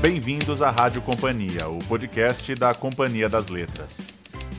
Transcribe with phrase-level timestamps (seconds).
[0.00, 3.98] Bem-vindos à Rádio Companhia, o podcast da Companhia das Letras.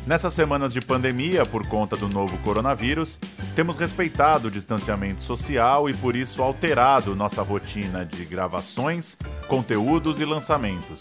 [0.06, 3.18] Nessas semanas de pandemia, por conta do novo coronavírus,
[3.56, 9.18] temos respeitado o distanciamento social e por isso alterado nossa rotina de gravações,
[9.48, 11.00] conteúdos e lançamentos.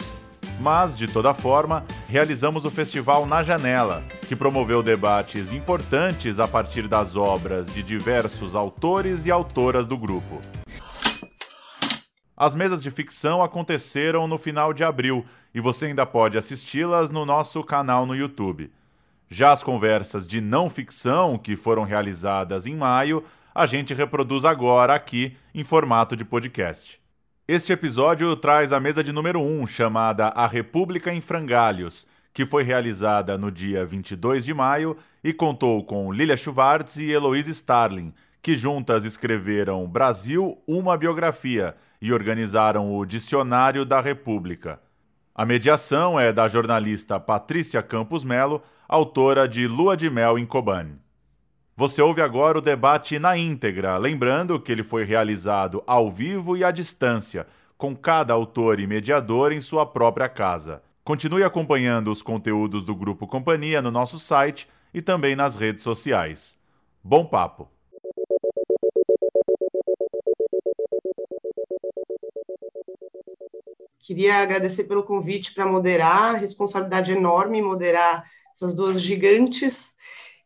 [0.61, 6.86] Mas, de toda forma, realizamos o festival Na Janela, que promoveu debates importantes a partir
[6.86, 10.41] das obras de diversos autores e autoras do grupo.
[12.41, 17.27] As mesas de ficção aconteceram no final de abril e você ainda pode assisti-las no
[17.27, 18.70] nosso canal no YouTube.
[19.28, 24.95] Já as conversas de não ficção, que foram realizadas em maio, a gente reproduz agora
[24.95, 27.01] aqui em formato de podcast.
[27.48, 32.62] Este episódio traz a mesa de número 1, chamada A República em Frangalhos, que foi
[32.62, 38.56] realizada no dia 22 de maio e contou com Lilia Schwartz e Heloise Starling, que
[38.56, 44.80] juntas escreveram Brasil, uma biografia e organizaram o Dicionário da República.
[45.34, 50.98] A mediação é da jornalista Patrícia Campos Melo, autora de Lua de Mel em Kobane.
[51.76, 56.64] Você ouve agora o debate na íntegra, lembrando que ele foi realizado ao vivo e
[56.64, 60.82] à distância, com cada autor e mediador em sua própria casa.
[61.04, 66.58] Continue acompanhando os conteúdos do Grupo Companhia no nosso site e também nas redes sociais.
[67.02, 67.78] Bom papo!
[73.98, 79.96] Queria agradecer pelo convite para moderar, responsabilidade enorme moderar essas duas gigantes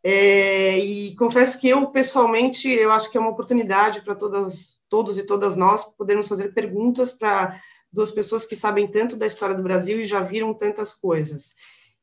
[0.04, 5.16] é, e confesso que eu, pessoalmente, eu acho que é uma oportunidade para todas, todos
[5.16, 7.60] e todas nós podermos fazer perguntas para
[7.92, 11.54] duas pessoas que sabem tanto da história do Brasil e já viram tantas coisas.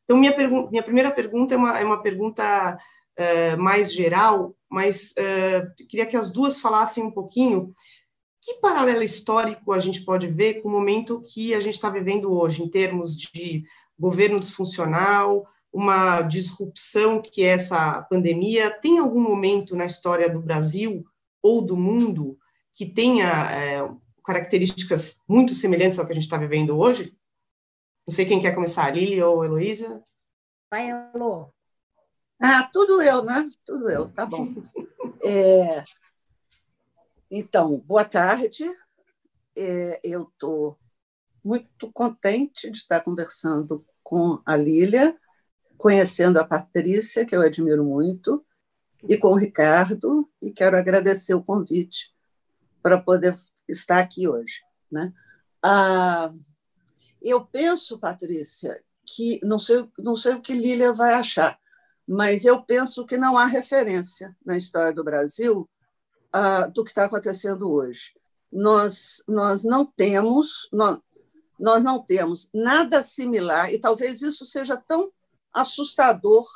[0.05, 0.35] Então, minha,
[0.69, 6.15] minha primeira pergunta é uma, é uma pergunta uh, mais geral, mas uh, queria que
[6.15, 7.73] as duas falassem um pouquinho
[8.41, 12.31] que paralelo histórico a gente pode ver com o momento que a gente está vivendo
[12.31, 13.63] hoje, em termos de
[13.97, 18.71] governo disfuncional, uma disrupção que é essa pandemia?
[18.71, 21.05] Tem algum momento na história do Brasil
[21.41, 22.37] ou do mundo
[22.73, 23.89] que tenha é,
[24.23, 27.15] características muito semelhantes ao que a gente está vivendo hoje?
[28.07, 30.01] Não sei quem quer começar, Lili ou Heloísa?
[30.71, 31.53] Vai, Elo.
[32.41, 33.45] Ah, tudo eu, né?
[33.65, 34.47] Tudo eu, tá bom.
[35.23, 35.83] É...
[37.31, 38.69] Então, boa tarde.
[39.55, 40.79] É, eu estou
[41.43, 45.17] muito contente de estar conversando com a Lília
[45.79, 48.45] conhecendo a Patrícia, que eu admiro muito,
[49.07, 52.13] e com o Ricardo, e quero agradecer o convite
[52.83, 53.33] para poder
[53.67, 54.59] estar aqui hoje.
[54.91, 55.13] Né?
[55.63, 56.33] Ah,
[57.21, 61.57] eu penso, Patrícia, que não sei, não sei o que Lília vai achar,
[62.05, 65.69] mas eu penso que não há referência na história do Brasil
[66.31, 68.13] ah, do que está acontecendo hoje.
[68.51, 70.99] Nós, nós não temos nós,
[71.59, 75.11] nós não temos nada similar, e talvez isso seja tão
[75.53, 76.47] assustador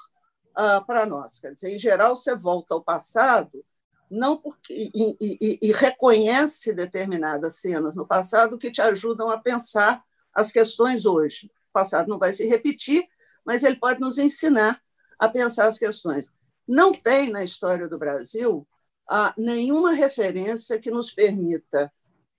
[0.51, 1.39] uh, para nós.
[1.39, 3.63] Quer dizer, em geral, você volta ao passado
[4.09, 10.03] não porque e, e, e, reconhece determinadas cenas no passado que te ajudam a pensar
[10.33, 11.47] as questões hoje.
[11.69, 13.07] O passado não vai se repetir,
[13.44, 14.79] mas ele pode nos ensinar
[15.17, 16.31] a pensar as questões.
[16.67, 18.67] Não tem na história do Brasil
[19.09, 21.91] ah, nenhuma referência que nos permita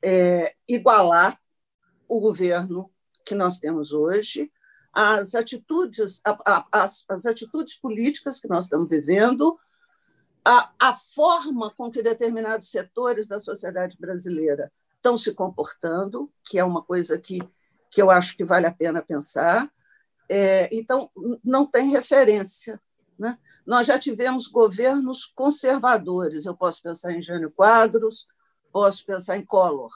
[0.05, 1.39] é, igualar
[2.09, 2.91] o governo
[3.25, 4.51] que nós temos hoje,
[4.93, 9.59] as atitudes, a, a, as, as atitudes políticas que nós estamos vivendo,
[10.45, 16.65] a, a forma com que determinados setores da sociedade brasileira estão se comportando, que é
[16.65, 17.39] uma coisa que,
[17.91, 19.71] que eu acho que vale a pena pensar.
[20.29, 21.11] É, então,
[21.43, 22.81] não tem referência.
[23.19, 23.39] Né?
[23.67, 28.27] Nós já tivemos governos conservadores, eu posso pensar em Jânio Quadros,
[28.73, 29.91] posso pensar em Collor.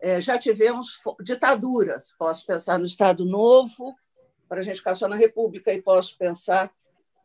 [0.00, 3.94] É, já tivemos ditaduras, posso pensar no Estado Novo,
[4.48, 6.70] para a gente ficar só na República e posso pensar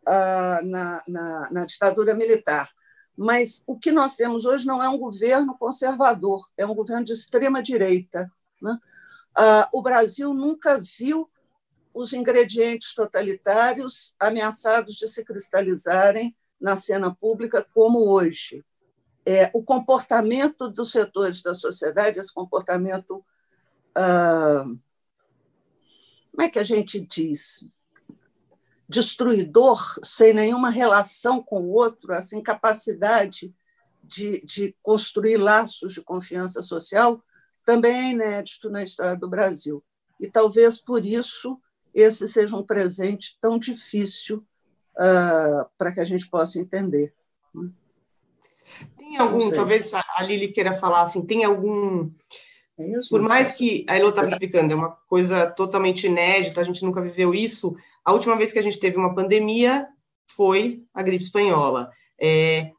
[0.08, 2.70] ah, na, na, na ditadura militar.
[3.16, 7.14] Mas o que nós temos hoje não é um governo conservador, é um governo de
[7.14, 8.32] extrema-direita.
[8.62, 8.78] Né?
[9.36, 11.30] Ah, o Brasil nunca viu
[11.94, 18.64] os ingredientes totalitários ameaçados de se cristalizarem na cena pública como hoje.
[19.26, 23.24] É, o comportamento dos setores da sociedade, esse comportamento
[23.96, 24.66] ah,
[26.40, 27.68] como é que a gente diz?
[28.88, 33.54] Destruidor, sem nenhuma relação com o outro, essa incapacidade
[34.02, 37.22] de, de construir laços de confiança social,
[37.66, 39.84] também é inédito na história do Brasil.
[40.18, 41.60] E talvez por isso
[41.94, 44.46] esse seja um presente tão difícil
[44.98, 47.14] uh, para que a gente possa entender.
[48.98, 52.12] Tem algum, talvez a Lili queira falar assim, tem algum
[52.78, 56.84] É Por mais que a Elo estava explicando, é uma coisa totalmente inédita, a gente
[56.86, 57.76] nunca viveu isso.
[58.06, 59.88] A última vez que a gente teve uma pandemia
[60.28, 61.90] foi a gripe espanhola.
[62.22, 62.72] É,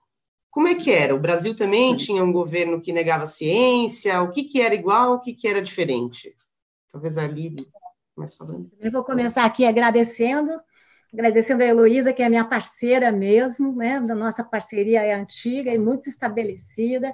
[0.50, 1.14] como é que era?
[1.14, 4.22] O Brasil também tinha um governo que negava a ciência?
[4.22, 6.34] O que, que era igual, o que, que era diferente?
[6.90, 7.66] Talvez a Lívia
[8.20, 8.70] mais falando.
[8.78, 10.52] Eu vou começar aqui agradecendo,
[11.12, 13.96] agradecendo a Heloísa, que é minha parceira mesmo, né?
[13.96, 17.12] A nossa parceria é antiga e muito estabelecida.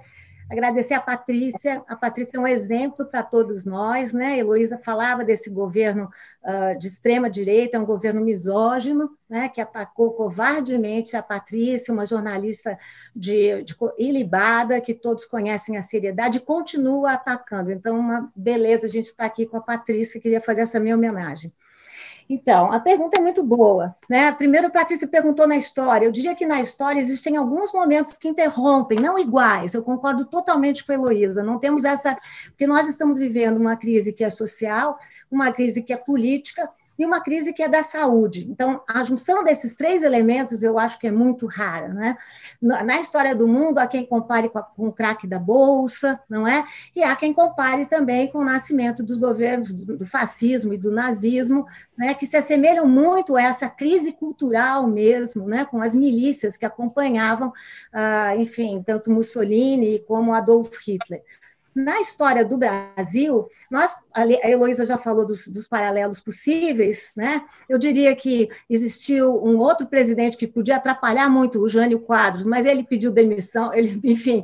[0.48, 1.82] Agradecer a Patrícia.
[1.88, 4.34] A Patrícia é um exemplo para todos nós, né?
[4.34, 6.08] A Heloísa falava desse governo
[6.44, 9.48] uh, de extrema direita, é um governo misógino, né?
[9.48, 12.78] Que atacou covardemente a Patrícia, uma jornalista
[13.14, 17.72] de, de ilibada, que todos conhecem a seriedade, e continua atacando.
[17.72, 20.94] Então, uma beleza a gente estar tá aqui com a Patrícia, queria fazer essa minha
[20.94, 21.52] homenagem.
[22.28, 23.94] Então, a pergunta é muito boa.
[24.10, 24.32] Né?
[24.32, 26.06] Primeiro, a Patrícia perguntou na história.
[26.06, 29.74] Eu diria que na história existem alguns momentos que interrompem, não iguais.
[29.74, 31.42] Eu concordo totalmente com a Heloísa.
[31.42, 32.16] Não temos essa.
[32.46, 34.98] Porque nós estamos vivendo uma crise que é social,
[35.30, 38.46] uma crise que é política, e uma crise que é da saúde.
[38.50, 41.88] Então, a junção desses três elementos eu acho que é muito rara.
[41.88, 42.16] Né?
[42.60, 46.46] Na história do mundo, há quem compare com, a, com o craque da Bolsa, não
[46.46, 46.64] é?
[46.94, 50.90] E há quem compare também com o nascimento dos governos do, do fascismo e do
[50.90, 51.66] nazismo,
[51.96, 56.66] né, que se assemelham muito a essa crise cultural mesmo, né, com as milícias que
[56.66, 57.52] acompanhavam,
[57.92, 61.22] ah, enfim, tanto Mussolini como Adolf Hitler.
[61.76, 67.44] Na história do Brasil, nós, a Heloísa já falou dos, dos, paralelos possíveis, né?
[67.68, 72.64] Eu diria que existiu um outro presidente que podia atrapalhar muito o Jânio Quadros, mas
[72.64, 74.42] ele pediu demissão, ele, enfim,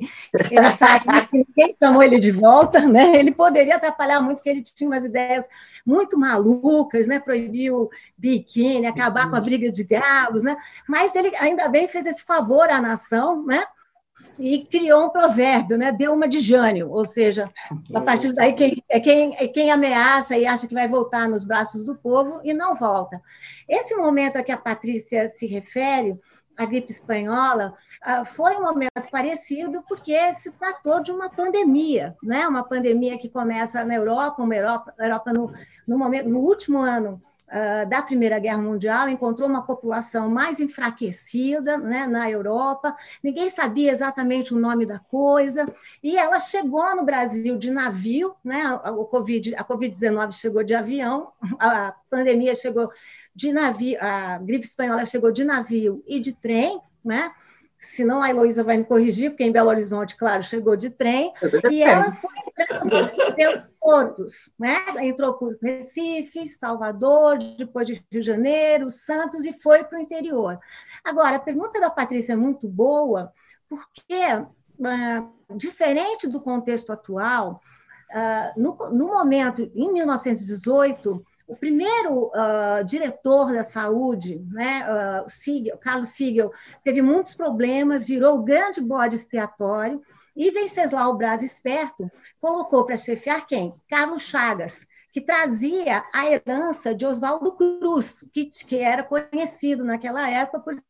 [0.50, 3.16] ele sabe que ninguém chamou ele de volta, né?
[3.16, 5.48] Ele poderia atrapalhar muito, porque ele tinha umas ideias
[5.86, 7.18] muito malucas, né?
[7.18, 7.88] Proibiu
[8.18, 10.54] biquíni, acabar com a briga de galos, né?
[10.86, 13.64] Mas ele ainda bem fez esse favor à nação, né?
[14.38, 15.92] E criou um provérbio, né?
[15.92, 17.50] Deu uma de Jânio, ou seja,
[17.94, 21.44] a partir daí quem, é, quem, é quem ameaça e acha que vai voltar nos
[21.44, 23.20] braços do povo e não volta.
[23.68, 26.18] Esse momento a que a Patrícia se refere,
[26.58, 32.46] a gripe espanhola, ah, foi um momento parecido porque se tratou de uma pandemia, né?
[32.46, 35.52] Uma pandemia que começa na Europa, uma Europa, Europa no,
[35.86, 37.22] no, momento, no último ano
[37.52, 43.92] uh, da Primeira Guerra Mundial, encontrou uma população mais enfraquecida né, na Europa, ninguém sabia
[43.92, 45.64] exatamente o nome da coisa,
[46.02, 51.32] e ela chegou no Brasil de navio, né, a, COVID, a Covid-19 chegou de avião,
[51.58, 52.90] a pandemia chegou
[53.34, 57.30] de navio, a gripe espanhola chegou de navio e de trem, né?
[57.78, 61.32] senão a Heloísa vai me corrigir, porque em Belo Horizonte, claro, chegou de trem,
[61.68, 64.76] e ela foi entrando portos, né?
[65.00, 70.56] entrou por Recife, Salvador, depois de Rio de Janeiro, Santos, e foi para o interior.
[71.02, 73.32] Agora, a pergunta da Patrícia é muito boa,
[73.68, 77.60] porque, ah, diferente do contexto atual,
[78.12, 86.08] ah, no momento, em 1918, o primeiro uh, diretor da saúde, né, uh, Siegel, Carlos
[86.08, 86.50] Siegel,
[86.84, 90.00] teve muitos problemas, virou o grande bode expiatório,
[90.36, 92.10] e Venceslau Braz Esperto
[92.40, 93.72] colocou para chefiar quem?
[93.88, 100.60] Carlos Chagas, que trazia a herança de Oswaldo Cruz, que, que era conhecido naquela época
[100.60, 100.82] por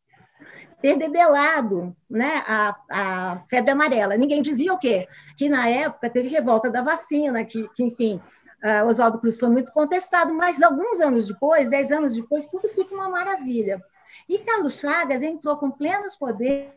[0.81, 4.17] ter debelado né, a, a febre amarela.
[4.17, 5.07] Ninguém dizia o quê?
[5.37, 8.21] Que na época teve revolta da vacina, que, que enfim,
[8.63, 12.95] uh, Oswaldo Cruz foi muito contestado, mas alguns anos depois, dez anos depois, tudo fica
[12.95, 13.83] uma maravilha.
[14.29, 16.75] E Carlos Chagas entrou com plenos poderes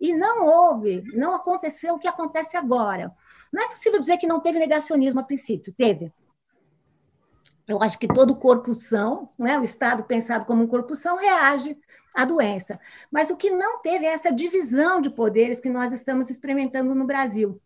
[0.00, 3.12] e não houve, não aconteceu o que acontece agora.
[3.52, 6.12] Não é possível dizer que não teve negacionismo a princípio, teve.
[7.66, 11.76] Eu acho que todo corpo são, né, o Estado pensado como um corpo são, reage
[12.14, 12.78] à doença.
[13.10, 17.04] Mas o que não teve é essa divisão de poderes que nós estamos experimentando no
[17.04, 17.60] Brasil.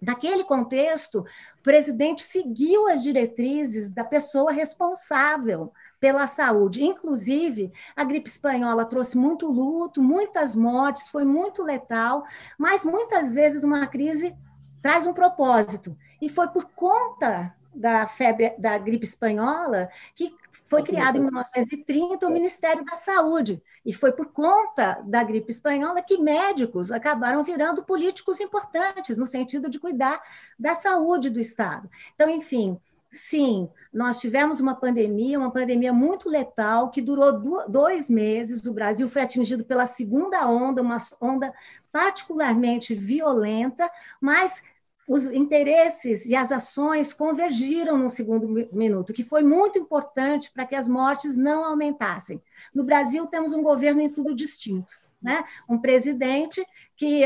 [0.00, 6.82] Naquele contexto, o presidente seguiu as diretrizes da pessoa responsável pela saúde.
[6.82, 12.24] Inclusive, a gripe espanhola trouxe muito luto, muitas mortes, foi muito letal,
[12.58, 14.34] mas muitas vezes uma crise
[14.80, 15.96] traz um propósito.
[16.20, 20.34] E foi por conta da febre da gripe espanhola que
[20.70, 26.00] foi criado em 1930 o Ministério da Saúde e foi por conta da gripe espanhola
[26.00, 30.22] que médicos acabaram virando políticos importantes no sentido de cuidar
[30.56, 31.90] da saúde do Estado.
[32.14, 38.64] Então, enfim, sim, nós tivemos uma pandemia, uma pandemia muito letal que durou dois meses.
[38.64, 41.52] O Brasil foi atingido pela segunda onda, uma onda
[41.90, 44.62] particularmente violenta, mas
[45.10, 50.76] os interesses e as ações convergiram no segundo minuto, que foi muito importante para que
[50.76, 52.40] as mortes não aumentassem.
[52.72, 55.00] No Brasil, temos um governo em tudo distinto.
[55.20, 55.44] Né?
[55.68, 56.64] Um presidente
[56.96, 57.24] que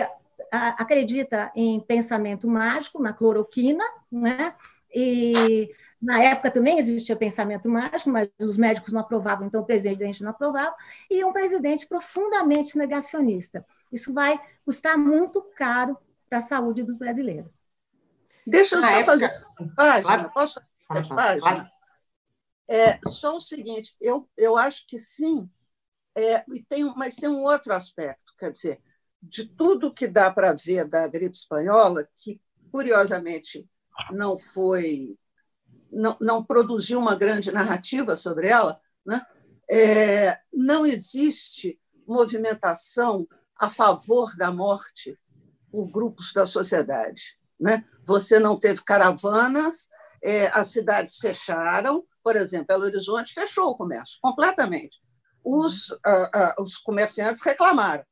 [0.51, 4.55] acredita em pensamento mágico, na cloroquina, né?
[4.95, 10.23] E na época também existia pensamento mágico, mas os médicos não aprovavam, então o presidente
[10.23, 10.75] não aprovava,
[11.11, 13.65] e um presidente profundamente negacionista.
[13.93, 15.99] Isso vai custar muito caro
[16.31, 17.74] para a saúde dos brasileiros.
[18.47, 19.13] Deixa eu na só época...
[19.13, 20.29] fazer página.
[20.31, 21.71] Posso fazer página?
[22.69, 25.51] É, só o seguinte, eu, eu acho que sim,
[26.17, 28.81] é, e tem, mas tem um outro aspecto, quer dizer,
[29.23, 33.69] de tudo que dá para ver da gripe espanhola, que curiosamente
[34.11, 35.17] não foi
[35.91, 39.25] não, não produziu uma grande narrativa sobre ela, né?
[39.71, 45.19] É, não existe movimentação a favor da morte
[45.71, 47.39] por grupos da sociedade.
[47.65, 47.85] Né?
[48.05, 49.89] Você não teve caravanas,
[50.23, 54.99] é, as cidades fecharam, por exemplo, Belo Horizonte fechou o comércio completamente.
[55.43, 58.05] Os, ah, ah, os comerciantes reclamaram,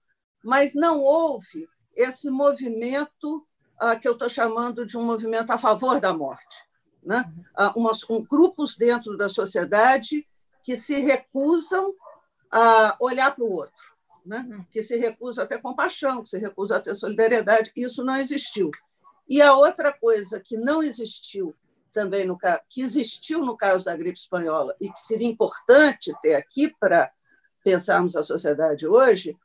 [0.42, 3.46] mas não houve esse movimento
[3.78, 7.24] ah, que eu estou chamando de um movimento a favor da morte né?
[7.56, 10.26] Ah, umas, um, grupos dentro da sociedade
[10.62, 11.92] que se recusam
[12.50, 14.46] a olhar para o outro, né?
[14.48, 14.64] Hum.
[14.70, 17.72] que se recusam a ter compaixão, que se recusam a ter solidariedade.
[17.74, 18.70] Isso não existiu.
[19.28, 21.54] E a outra coisa que não existiu
[21.92, 22.38] também no
[22.68, 27.12] que existiu no caso da gripe espanhola e que seria importante ter aqui para
[27.62, 29.36] pensarmos a sociedade hoje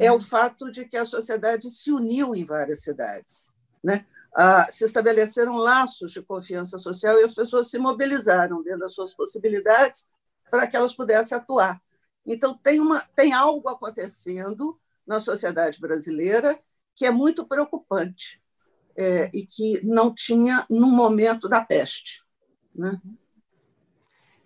[0.00, 0.20] é o hum.
[0.20, 3.46] fato de que a sociedade se uniu em várias cidades,
[3.82, 4.04] né?
[4.34, 9.14] ah, se estabeleceram laços de confiança social e as pessoas se mobilizaram dentro das suas
[9.14, 10.08] possibilidades
[10.50, 11.80] para que elas pudessem atuar.
[12.26, 16.58] Então, tem, uma, tem algo acontecendo na sociedade brasileira
[16.94, 18.42] que é muito preocupante
[18.96, 22.22] é, e que não tinha no momento da peste.
[22.74, 23.00] Né?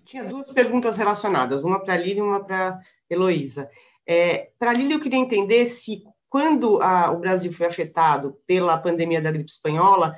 [0.05, 3.71] Tinha duas perguntas relacionadas, uma para a Lília e uma para Heloísa.
[4.07, 8.79] É, para a Lília, eu queria entender se quando a, o Brasil foi afetado pela
[8.79, 10.17] pandemia da gripe espanhola,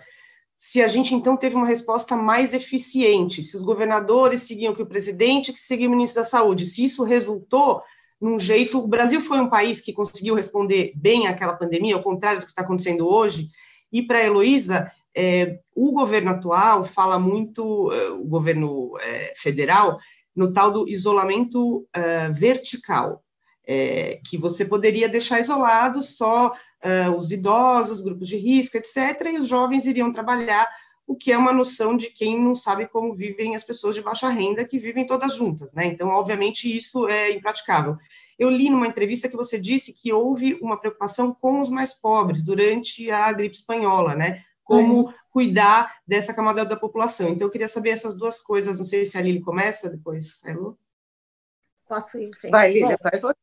[0.57, 4.87] se a gente então teve uma resposta mais eficiente, se os governadores seguiam que o
[4.87, 7.83] presidente, que seguia o ministro da Saúde, se isso resultou
[8.21, 8.79] num jeito.
[8.79, 12.53] O Brasil foi um país que conseguiu responder bem àquela pandemia, ao contrário do que
[12.53, 13.49] está acontecendo hoje.
[13.93, 19.99] E para a Heloísa, é, o governo atual fala muito, é, o governo é, federal,
[20.35, 23.23] no tal do isolamento é, vertical
[23.67, 29.39] é, que você poderia deixar isolados só uh, os idosos, grupos de risco, etc., e
[29.39, 30.69] os jovens iriam trabalhar,
[31.11, 34.29] o que é uma noção de quem não sabe como vivem as pessoas de baixa
[34.29, 35.87] renda, que vivem todas juntas, né?
[35.87, 37.97] Então, obviamente, isso é impraticável.
[38.39, 42.45] Eu li numa entrevista que você disse que houve uma preocupação com os mais pobres
[42.45, 44.45] durante a gripe espanhola, né?
[44.63, 45.15] Como uhum.
[45.31, 47.31] cuidar dessa camada da população.
[47.31, 48.79] Então, eu queria saber essas duas coisas.
[48.79, 50.55] Não sei se a Lili começa depois, é,
[51.89, 52.31] Posso ir?
[52.53, 53.35] Vai, Lília, vai você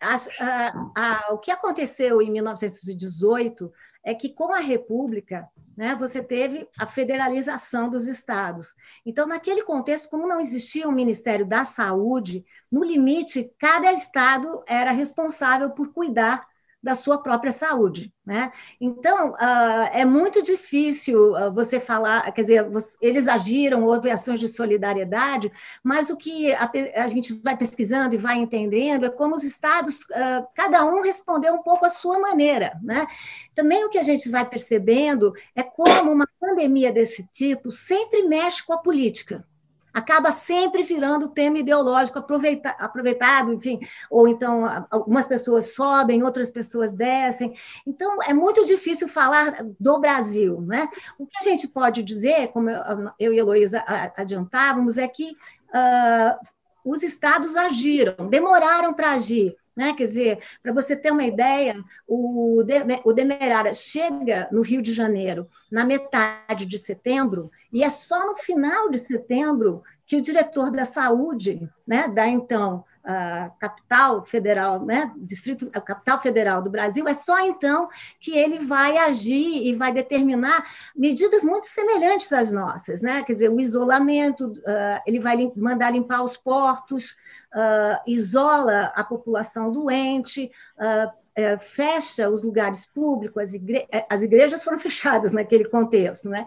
[0.00, 3.70] a, a, a, o que aconteceu em 1918
[4.04, 8.74] é que, com a República, né, você teve a federalização dos estados.
[9.04, 14.90] Então, naquele contexto, como não existia um Ministério da Saúde, no limite, cada estado era
[14.90, 16.49] responsável por cuidar
[16.82, 18.12] da sua própria saúde.
[18.24, 18.52] Né?
[18.80, 24.40] Então, uh, é muito difícil uh, você falar, quer dizer, você, eles agiram, houve ações
[24.40, 25.50] de solidariedade,
[25.82, 29.96] mas o que a, a, gente vai pesquisando e vai entendendo é como os estados,
[29.96, 32.78] uh, cada um respondeu um pouco à sua maneira.
[32.82, 33.06] Né?
[33.54, 38.64] Também o que a gente vai percebendo é como uma pandemia desse tipo sempre mexe
[38.64, 39.44] com a política
[39.92, 43.80] acaba sempre virando tema ideológico aproveita, aproveitado, enfim,
[44.10, 47.54] ou então algumas pessoas sobem, outras pessoas descem.
[47.86, 50.60] Então, é muito difícil falar do Brasil.
[50.62, 50.88] Né?
[51.18, 52.70] O que a gente pode dizer, como
[53.18, 53.84] eu, e a Heloísa
[54.16, 56.38] adiantávamos, é que uh,
[56.84, 59.56] os estados agiram, demoraram para agir.
[59.76, 59.94] Né?
[59.94, 62.62] Quer dizer, para você ter uma ideia, o,
[63.04, 68.36] o Demerara chega no Rio de Janeiro na metade de setembro, e é só no
[68.36, 75.12] final de setembro que o diretor da saúde, né, da então a capital federal, né,
[75.16, 77.88] distrito, a capital federal do Brasil, é só então
[78.20, 80.64] que ele vai agir e vai determinar
[80.94, 83.22] medidas muito semelhantes às nossas, né?
[83.24, 87.16] Quer dizer, o isolamento, uh, ele vai mandar limpar os portos,
[87.54, 91.20] uh, isola a população doente, uh,
[91.60, 96.44] fecha os lugares públicos, as, igre as, igrejas foram fechadas naquele contexto, né?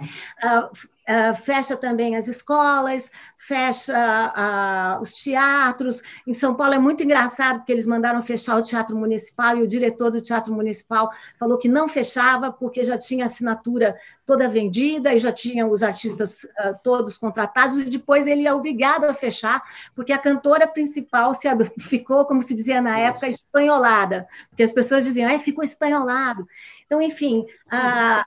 [1.07, 6.01] Uh, fecha também as escolas, fecha uh, os teatros.
[6.25, 9.67] Em São Paulo é muito engraçado, porque eles mandaram fechar o Teatro Municipal e o
[9.67, 15.20] diretor do Teatro Municipal falou que não fechava, porque já tinha assinatura toda vendida e
[15.20, 19.62] já tinha os artistas uh, todos contratados, e depois ele é obrigado a fechar,
[19.96, 21.48] porque a cantora principal se
[21.80, 26.48] ficou, como se dizia na época, espanholada, porque as pessoas diziam, ah, ficou espanholado.
[26.86, 27.46] Então, enfim,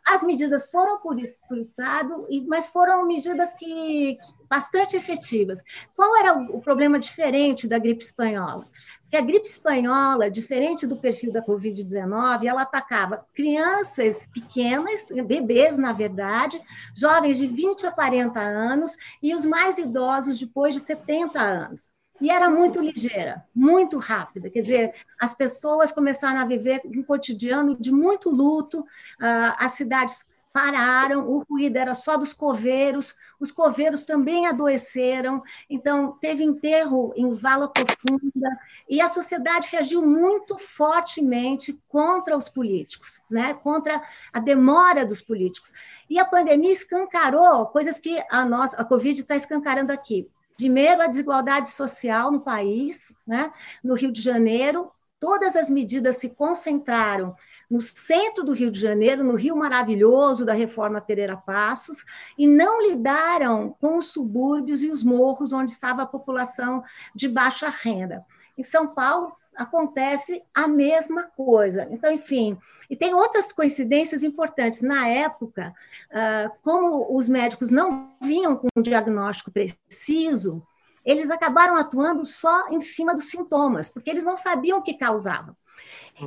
[0.05, 1.17] as medidas foram por,
[1.49, 5.63] por Estado, mas foram medidas que, que bastante efetivas.
[5.95, 8.67] Qual era o problema diferente da gripe espanhola?
[9.11, 15.93] Que a gripe espanhola, diferente do perfil da Covid-19, ela atacava crianças pequenas, bebês, na
[15.93, 16.61] verdade,
[16.95, 21.91] jovens de 20 a 40 anos e os mais idosos depois de 70 anos.
[22.21, 24.49] E era muito ligeira, muito rápida.
[24.49, 28.85] Quer dizer, as pessoas começaram a viver um cotidiano de muito luto,
[29.21, 36.13] ah, as cidades pararam, o ruído era só dos coveiros, os coveiros também adoeceram, então
[36.13, 38.59] teve enterro em vala profunda,
[38.89, 43.53] e a sociedade reagiu muito fortemente contra os políticos, né?
[43.53, 45.75] contra a demora dos políticos.
[46.09, 50.27] E a pandemia escancarou coisas que a nossa, a Covid está escancarando aqui.
[50.57, 53.53] Primeiro, a desigualdade social no país, né?
[53.85, 57.37] no Rio de Janeiro, todas as medidas se concentraram
[57.71, 62.05] no centro do Rio de Janeiro, no Rio Maravilhoso da Reforma Pereira Passos,
[62.39, 66.83] e não lidaram com os subúrbios e os morros onde estava a população
[67.15, 68.25] de baixa renda.
[68.57, 71.89] Em São Paulo, acontece a mesma coisa.
[71.91, 72.59] Então, enfim,
[72.91, 74.83] e tem outras coincidências importantes.
[74.83, 75.75] Na época,
[76.13, 80.63] ah, como os médicos não vinham com um diagnóstico preciso,
[81.05, 85.57] eles acabaram atuando só em cima dos sintomas, porque eles não sabiam o que causava.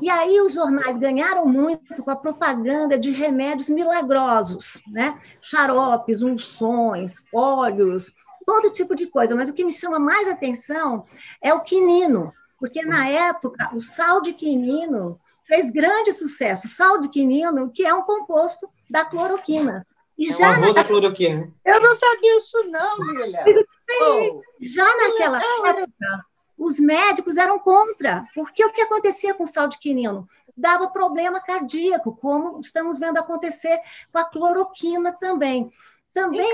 [0.01, 5.19] E aí os jornais ganharam muito com a propaganda de remédios milagrosos, né?
[5.41, 8.13] Xaropes, unções, óleos,
[8.45, 9.35] todo tipo de coisa.
[9.35, 11.05] Mas o que me chama mais atenção
[11.41, 16.67] é o quinino, porque na época o sal de quinino fez grande sucesso.
[16.67, 19.85] Sal de quinino, que é um composto da cloroquina.
[20.15, 20.73] E é já avô na...
[20.73, 21.51] da cloroquina.
[21.65, 23.65] Eu não sabia isso não, Lilia.
[24.01, 26.25] Oh, já naquela época,
[26.59, 30.27] os médicos eram contra, porque o que acontecia com o sal de quinino?
[30.55, 33.79] Dava problema cardíaco, como estamos vendo acontecer
[34.11, 35.71] com a cloroquina também.
[36.13, 36.51] Também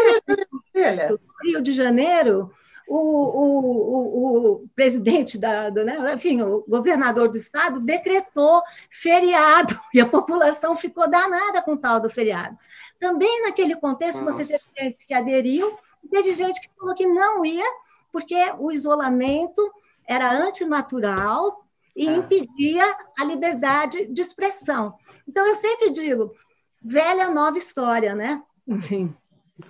[1.10, 2.52] no Rio de Janeiro,
[2.88, 3.48] o, o,
[3.96, 10.06] o, o, presidente da, do, né, enfim, o governador do estado decretou feriado e a
[10.06, 12.56] população ficou danada com o tal do feriado.
[13.00, 14.46] Também naquele contexto Nossa.
[14.46, 15.72] você teve gente que aderiu,
[16.12, 17.66] teve gente que falou que não ia,
[18.12, 19.62] porque o isolamento
[20.08, 21.66] era antinatural
[21.96, 22.16] e é.
[22.16, 22.84] impedia
[23.18, 24.96] a liberdade de expressão.
[25.28, 26.34] Então, eu sempre digo,
[26.82, 28.44] velha nova história, né?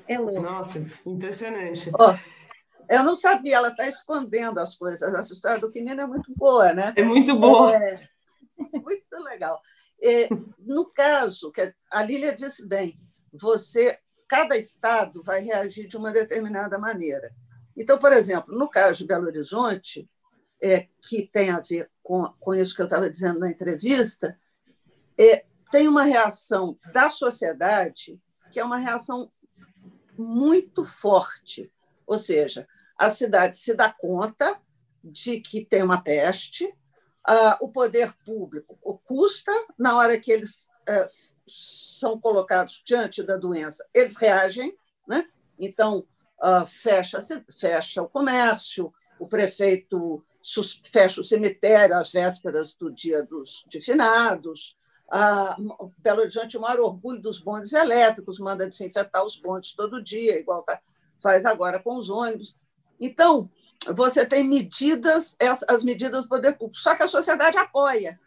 [0.07, 0.41] É louco.
[0.41, 1.91] Nossa, impressionante.
[1.99, 2.15] Oh,
[2.89, 5.13] eu não sabia, ela está escondendo as coisas.
[5.13, 6.93] Essa história do Quinino é muito boa, né?
[6.95, 7.75] É muito boa.
[7.75, 8.07] É,
[8.57, 9.61] muito legal.
[10.01, 10.27] E,
[10.59, 12.99] no caso, que a Lília disse bem,
[13.31, 17.31] você, cada estado vai reagir de uma determinada maneira.
[17.77, 20.09] Então, por exemplo, no caso de Belo Horizonte,
[20.65, 24.35] é, que tem a ver com, com isso que eu estava dizendo na entrevista,
[25.15, 28.19] é, tem uma reação da sociedade
[28.51, 29.31] que é uma reação
[30.17, 31.71] muito forte.
[32.07, 34.59] Ou seja, a cidade se dá conta
[35.03, 36.73] de que tem uma peste,
[37.27, 41.05] ah, o poder público custa, na hora que eles ah,
[41.45, 44.75] são colocados diante da doença, eles reagem,
[45.07, 45.27] né?
[45.59, 46.07] então
[46.41, 47.19] ah, fecha,
[47.51, 50.25] fecha o comércio, o prefeito
[50.91, 54.77] fecha o cemitério às vésperas do dia dos finados.
[55.09, 55.55] A
[55.99, 60.63] Belo Horizonte, o maior orgulho dos bondes elétricos, manda desinfetar os bondes todo dia, igual
[60.63, 60.81] tá,
[61.21, 62.55] faz agora com os ônibus.
[62.99, 63.49] Então,
[63.95, 68.19] você tem medidas, as medidas do poder público, só que a sociedade apoia.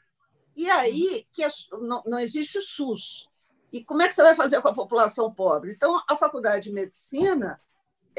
[0.54, 1.46] E aí que
[1.80, 3.28] não, não existe o SUS.
[3.72, 5.72] E como é que você vai fazer com a população pobre?
[5.72, 7.60] Então, a faculdade de medicina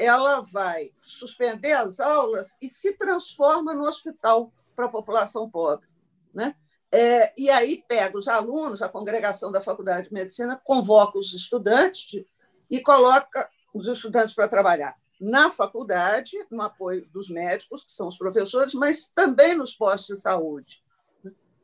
[0.04, 5.88] ela vai suspender as aulas e se transforma no hospital para a população pobre.
[6.32, 6.54] Né?
[6.92, 12.24] É, e aí pega os alunos, a congregação da Faculdade de Medicina convoca os estudantes
[12.70, 18.16] e coloca os estudantes para trabalhar na faculdade, no apoio dos médicos, que são os
[18.16, 20.82] professores, mas também nos postos de saúde.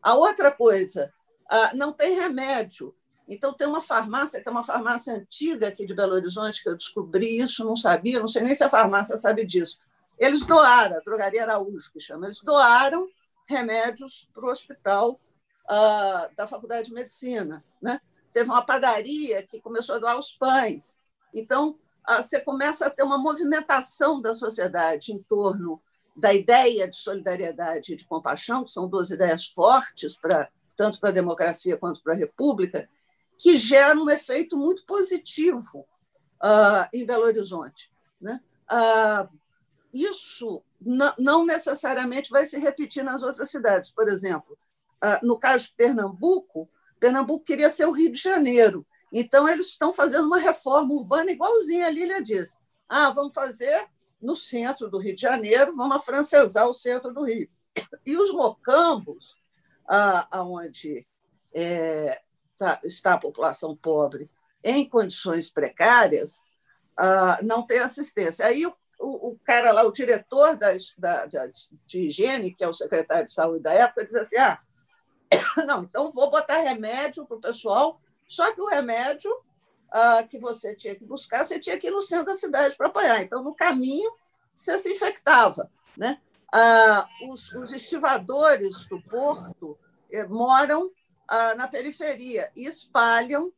[0.03, 1.13] A outra coisa,
[1.51, 2.95] ah, não tem remédio.
[3.29, 6.77] Então, tem uma farmácia, que é uma farmácia antiga aqui de Belo Horizonte, que eu
[6.77, 9.79] descobri isso, não sabia, não sei nem se a farmácia sabe disso.
[10.19, 13.09] Eles doaram, a Drogaria Araújo, que chama, eles doaram
[13.49, 15.21] remédios para o hospital
[15.65, 17.65] uh, da Faculdade de Medicina.
[17.83, 18.01] Né?
[18.33, 21.01] Teve uma padaria que começou a doar os pães.
[21.35, 25.83] Então, você começa a ter uma movimentação da sociedade em torno
[26.17, 31.09] da ideia de solidariedade e de compaixão, que são duas ideias fortes para tanto para
[31.09, 32.89] a democracia quanto para a república,
[33.39, 35.87] que geram um efeito muito positivo
[36.43, 37.91] uh, em Belo Horizonte.
[38.21, 38.41] Né?
[38.71, 39.39] Uh,
[39.93, 40.63] isso
[41.17, 43.91] não necessariamente vai se repetir nas outras cidades.
[43.91, 44.59] Por exemplo,
[45.05, 46.69] uh, no caso de Pernambuco,
[46.99, 48.87] Pernambuco queria ser o Rio de Janeiro.
[49.13, 52.59] Então, eles estão fazendo uma reforma urbana igualzinha a Lília disse.
[52.89, 53.89] Ah, vamos fazer
[54.21, 57.49] no centro do Rio de Janeiro, vamos afrancesar o centro do Rio.
[58.05, 59.37] E os mocambos,
[59.89, 61.07] ah, onde
[61.55, 62.21] é,
[62.59, 64.31] tá, está a população pobre
[64.63, 66.47] em condições precárias,
[66.97, 68.47] ah, não tem assistência.
[68.47, 71.27] Aí o, o, o, cara lá, o diretor da, da,
[71.87, 74.61] de higiene, que é o secretário de saúde da época, diz assim: ah,
[75.67, 79.31] não, então vou botar remédio para o pessoal, só que o remédio
[79.91, 82.89] ah, que você tinha que buscar, você tinha que ir no centro da cidade para
[82.89, 83.23] apanhar.
[83.23, 84.11] Então, no caminho,
[84.55, 85.71] você se infectava.
[85.97, 86.21] Né?
[86.53, 89.79] Ah, os, os estivadores do porto
[90.11, 90.91] eh, moram
[91.29, 93.53] ah, na periferia e espalham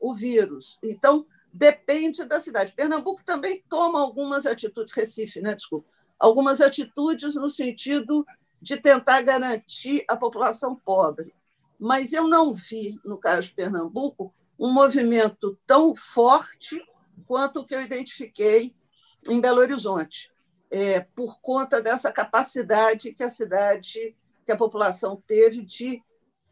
[0.00, 0.78] o vírus.
[0.82, 2.72] Então, depende da cidade.
[2.72, 5.54] Pernambuco também toma algumas atitudes, Recife, né?
[5.54, 5.88] desculpa,
[6.18, 8.24] algumas atitudes no sentido
[8.60, 11.34] de tentar garantir a população pobre.
[11.78, 16.80] Mas eu não vi, no caso de Pernambuco, um movimento tão forte
[17.26, 18.74] quanto o que eu identifiquei
[19.28, 20.30] em Belo Horizonte,
[20.70, 26.02] é, por conta dessa capacidade que a cidade, que a população teve de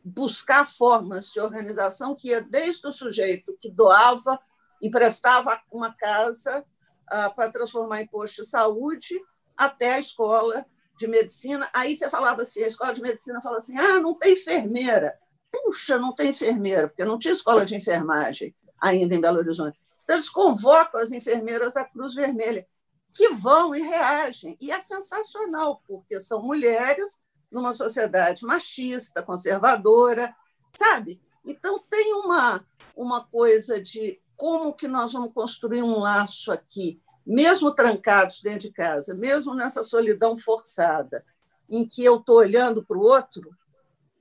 [0.05, 4.39] buscar formas de organização que ia desde o sujeito que doava,
[4.83, 6.65] emprestava uma casa
[7.09, 9.19] ah, para transformar em posto de saúde,
[9.57, 10.67] até a escola
[10.99, 11.69] de medicina.
[11.73, 15.19] Aí você falava assim, a escola de medicina fala assim, ah, não tem enfermeira.
[15.51, 19.79] Puxa, não tem enfermeira, porque não tinha escola de enfermagem ainda em Belo Horizonte.
[20.03, 22.67] Então, eles convocam as enfermeiras da Cruz Vermelha,
[23.15, 24.57] que vão e reagem.
[24.61, 27.21] E é sensacional, porque são mulheres
[27.55, 30.35] numa sociedade machista, conservadora,
[30.75, 31.23] sabe?
[31.47, 37.75] Então, tem uma, uma coisa de como que nós vamos construir um laço aqui mesmo
[37.75, 41.25] trancados dentro de casa, mesmo nessa solidão forçada,
[41.71, 43.57] em que eu estou olhando para o outro,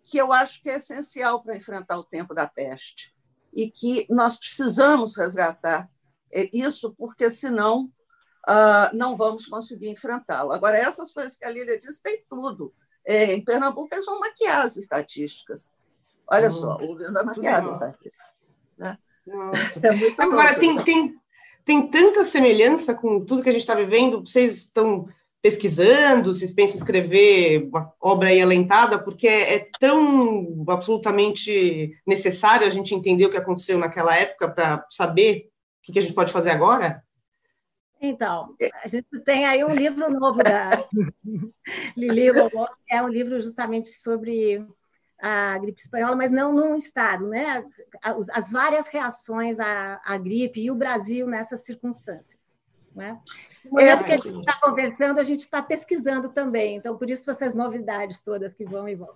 [0.03, 3.13] que eu acho que é essencial para enfrentar o tempo da peste
[3.53, 5.89] e que nós precisamos resgatar
[6.51, 7.91] isso, porque senão
[8.47, 10.51] uh, não vamos conseguir enfrentá-lo.
[10.51, 12.73] Agora, essas coisas que a Lília disse, tem tudo.
[13.05, 15.69] É, em Pernambuco, eles vão maquiar as estatísticas.
[16.27, 16.53] Olha uhum.
[16.53, 18.27] só, o governo vai maquiar as estatísticas.
[18.77, 18.97] Né?
[19.25, 21.15] É Agora, tem, tem,
[21.63, 24.19] tem tanta semelhança com tudo que a gente está vivendo.
[24.19, 25.05] Vocês estão
[25.41, 32.65] pesquisando, vocês pensam em escrever uma obra aí alentada, porque é, é tão absolutamente necessário
[32.65, 36.13] a gente entender o que aconteceu naquela época para saber o que, que a gente
[36.13, 37.02] pode fazer agora?
[38.05, 40.69] Então, a gente tem aí um livro novo da
[41.95, 44.67] Lili que é um livro justamente sobre
[45.17, 47.65] a gripe espanhola, mas não num estado, né?
[48.33, 52.37] As várias reações à, à gripe e o Brasil nessa circunstância.
[52.93, 53.17] Né?
[53.63, 56.75] No momento é, que a gente está conversando, a gente está pesquisando também.
[56.75, 59.15] Então, por isso, essas novidades todas que vão e voltam.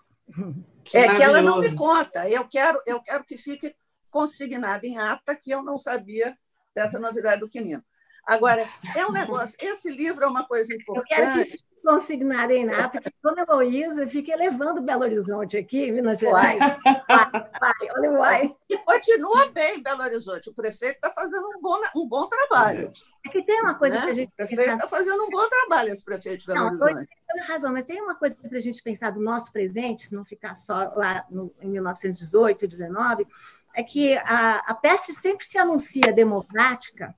[0.86, 2.30] Que é que ela não me conta.
[2.30, 3.76] Eu quero, eu quero que fique
[4.10, 6.38] consignado em ata que eu não sabia
[6.74, 7.84] dessa novidade do Quinino.
[8.28, 9.58] Agora, é um negócio.
[9.62, 11.56] Esse livro é uma coisa importante.
[11.82, 16.60] Eu consignado em nada, porque Dona Heloísa fica elevando Belo Horizonte aqui, Minas Gerais.
[16.60, 18.54] Vai, olha o uai.
[18.70, 20.50] E continua bem Belo Horizonte.
[20.50, 22.92] O prefeito está fazendo um bom, um bom trabalho.
[23.26, 24.02] É que tem uma coisa né?
[24.02, 24.30] para a gente.
[24.30, 27.10] O prefeito está fazendo um bom trabalho, esse prefeito de Belo não, Horizonte.
[27.34, 30.54] Tem razão, mas tem uma coisa para a gente pensar do nosso presente, não ficar
[30.54, 33.26] só lá no, em 1918, 19,
[33.74, 37.16] é que a, a peste sempre se anuncia democrática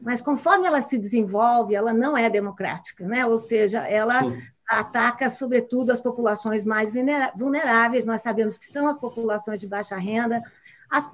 [0.00, 3.26] mas conforme ela se desenvolve, ela não é democrática, né?
[3.26, 4.42] ou seja, ela Sim.
[4.68, 6.92] ataca, sobretudo, as populações mais
[7.36, 10.42] vulneráveis, nós sabemos que são as populações de baixa renda,
[10.90, 11.08] as,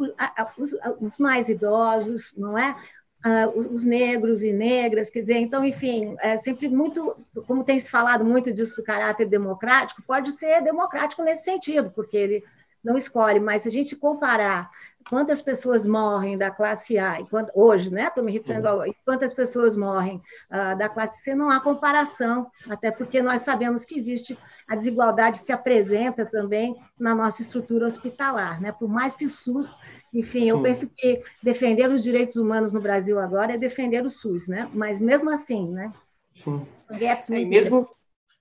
[0.58, 2.76] os, os, mais idosos, não é?
[3.24, 7.16] Ah, os, os, negros e negras, quer dizer, então, enfim, é sempre muito,
[7.46, 12.16] como tem se falado muito disso do caráter democrático, pode ser democrático nesse sentido, porque
[12.16, 12.44] ele
[12.84, 14.70] não escolhe, mas se a gente comparar
[15.08, 18.06] quantas pessoas morrem da classe A, enquanto, hoje, né?
[18.06, 22.90] Estou me referindo a quantas pessoas morrem uh, da classe C, não há comparação, até
[22.90, 24.38] porque nós sabemos que existe
[24.68, 28.72] a desigualdade se apresenta também na nossa estrutura hospitalar, né?
[28.72, 29.76] Por mais que o SUS,
[30.12, 30.62] enfim, eu Sim.
[30.62, 34.68] penso que defender os direitos humanos no Brasil agora é defender o SUS, né?
[34.72, 35.92] Mas mesmo assim, né?
[36.34, 36.66] Sim.
[36.90, 37.88] Gaps é, mesmo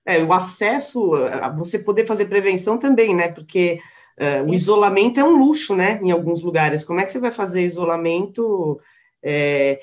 [0.06, 3.28] é, o acesso, a você poder fazer prevenção também, né?
[3.28, 3.80] Porque
[4.20, 6.00] Uh, o isolamento é um luxo, né?
[6.02, 6.84] Em alguns lugares.
[6.84, 8.80] Como é que você vai fazer isolamento
[9.26, 9.80] É,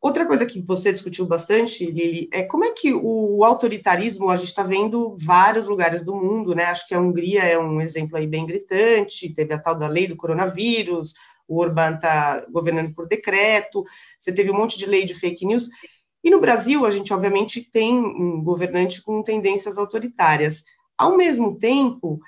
[0.00, 4.48] outra coisa que você discutiu bastante, Lili, é como é que o autoritarismo, a gente
[4.48, 6.64] está vendo vários lugares do mundo, né?
[6.66, 10.06] Acho que a Hungria é um exemplo aí bem gritante, teve a tal da lei
[10.06, 11.14] do coronavírus,
[11.48, 13.84] o Orbán está governando por decreto,
[14.18, 15.68] você teve um monte de lei de fake news.
[16.22, 20.62] E no Brasil, a gente obviamente tem um governante com tendências autoritárias.
[20.96, 22.20] Ao mesmo tempo,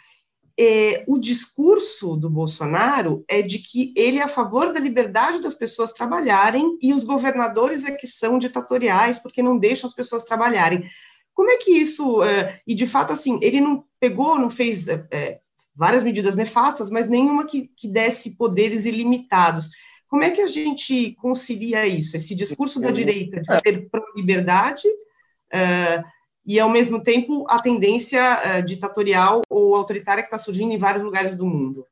[0.59, 5.55] é, o discurso do Bolsonaro é de que ele é a favor da liberdade das
[5.55, 10.85] pessoas trabalharem e os governadores é que são ditatoriais porque não deixam as pessoas trabalharem.
[11.33, 12.23] Como é que isso.
[12.23, 15.41] É, e de fato, assim, ele não pegou, não fez é
[15.75, 19.71] várias medidas nefastas, mas nenhuma que, que desse poderes ilimitados.
[20.07, 26.05] Como é que a gente concilia isso, esse discurso da direita de ter pró-liberdade uh,
[26.47, 31.03] e, ao mesmo tempo, a tendência uh, ditatorial ou autoritária que está surgindo em vários
[31.03, 31.87] lugares do mundo?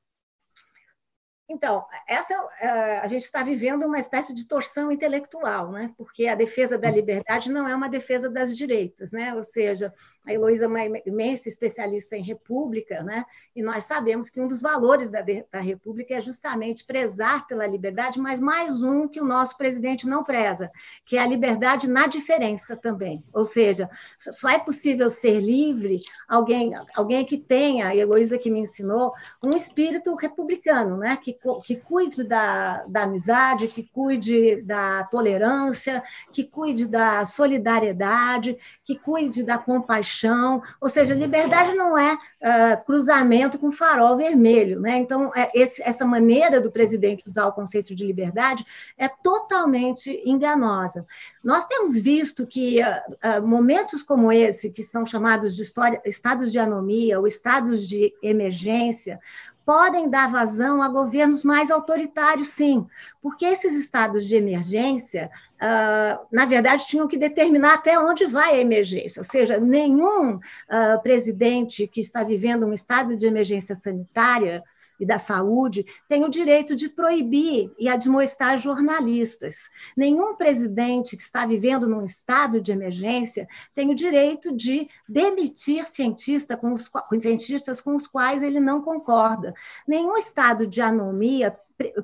[1.53, 5.93] Então, essa, é, a gente está vivendo uma espécie de torção intelectual, né?
[5.99, 9.35] porque a defesa da liberdade não é uma defesa das direitas, né?
[9.35, 9.93] ou seja,
[10.27, 13.27] a Heloísa é uma imensa especialista em república, né?
[13.55, 18.19] e nós sabemos que um dos valores da, da república é justamente prezar pela liberdade,
[18.19, 20.71] mas mais um que o nosso presidente não preza,
[21.05, 26.73] que é a liberdade na diferença também, ou seja, só é possível ser livre alguém,
[26.95, 29.13] alguém que tenha, a Heloísa que me ensinou,
[29.43, 31.19] um espírito republicano, né?
[31.23, 36.03] que que cuide da, da amizade, que cuide da tolerância,
[36.33, 40.63] que cuide da solidariedade, que cuide da compaixão.
[40.81, 44.81] Ou seja, liberdade não é uh, cruzamento com farol vermelho.
[44.81, 44.99] Né?
[44.99, 48.65] Então, é esse, essa maneira do presidente usar o conceito de liberdade
[48.97, 51.07] é totalmente enganosa.
[51.43, 56.53] Nós temos visto que uh, uh, momentos como esse, que são chamados de história, estados
[56.53, 59.21] de anomia ou estados de emergência,
[59.65, 62.87] podem dar vazão a governos mais autoritários, sim,
[63.21, 68.61] porque esses estados de emergência, uh, na verdade, tinham que determinar até onde vai a
[68.61, 74.63] emergência, ou seja, nenhum uh, presidente que está vivendo um estado de emergência sanitária
[75.03, 79.69] e da Saúde tem o direito de proibir e admoestar jornalistas.
[79.97, 86.57] Nenhum presidente que está vivendo num estado de emergência tem o direito de demitir cientista
[86.57, 86.89] com os,
[87.21, 89.53] cientistas com os quais ele não concorda.
[89.89, 91.59] Nenhum estado de anomia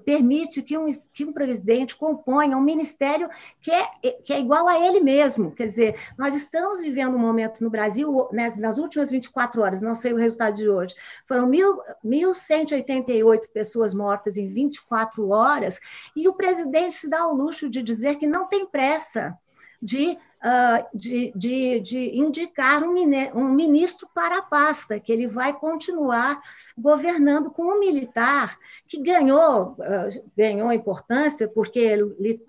[0.04, 3.28] permite que um, que um presidente componha um ministério
[3.60, 3.86] que é,
[4.24, 5.52] que é igual a ele mesmo.
[5.52, 10.12] Quer dizer, nós estamos vivendo um momento no Brasil, nas últimas 24 horas, não sei
[10.12, 10.94] o resultado de hoje,
[11.26, 15.80] foram 1.188 pessoas mortas em 24 horas,
[16.14, 19.36] e o presidente se dá o luxo de dizer que não tem pressa
[19.80, 20.18] de
[20.94, 22.94] de, de, de, indicar um,
[23.35, 26.40] um, ministro para a pasta, que ele vai continuar
[26.77, 31.96] governando com um militar que ganhou, uh, ganhou importância porque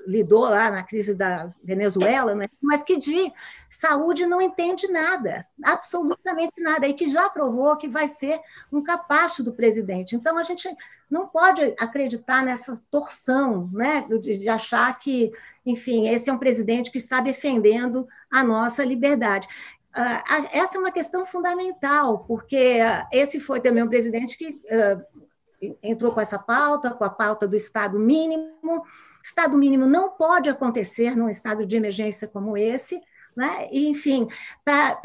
[0.06, 2.48] lidou lá na crise da Venezuela, né?
[2.62, 3.32] mas que de
[3.70, 8.40] saúde não entende nada, absolutamente nada, e que já provou que vai ser
[8.72, 10.16] um capacho do presidente.
[10.16, 10.70] Então, a gente
[11.10, 15.32] não pode acreditar nessa torção, né, de, de, achar que,
[15.66, 19.48] enfim, esse é um presidente que está defendendo a nossa liberdade.
[19.90, 22.78] Uh, essa é uma questão fundamental, porque
[23.12, 27.56] esse foi também um presidente que uh, entrou com essa pauta, com a pauta do
[27.56, 28.84] Estado mínimo.
[29.24, 33.02] Estado mínimo não pode acontecer num estado de emergência como esse,
[33.40, 33.70] né?
[33.72, 34.28] Enfim,
[34.66, 35.00] para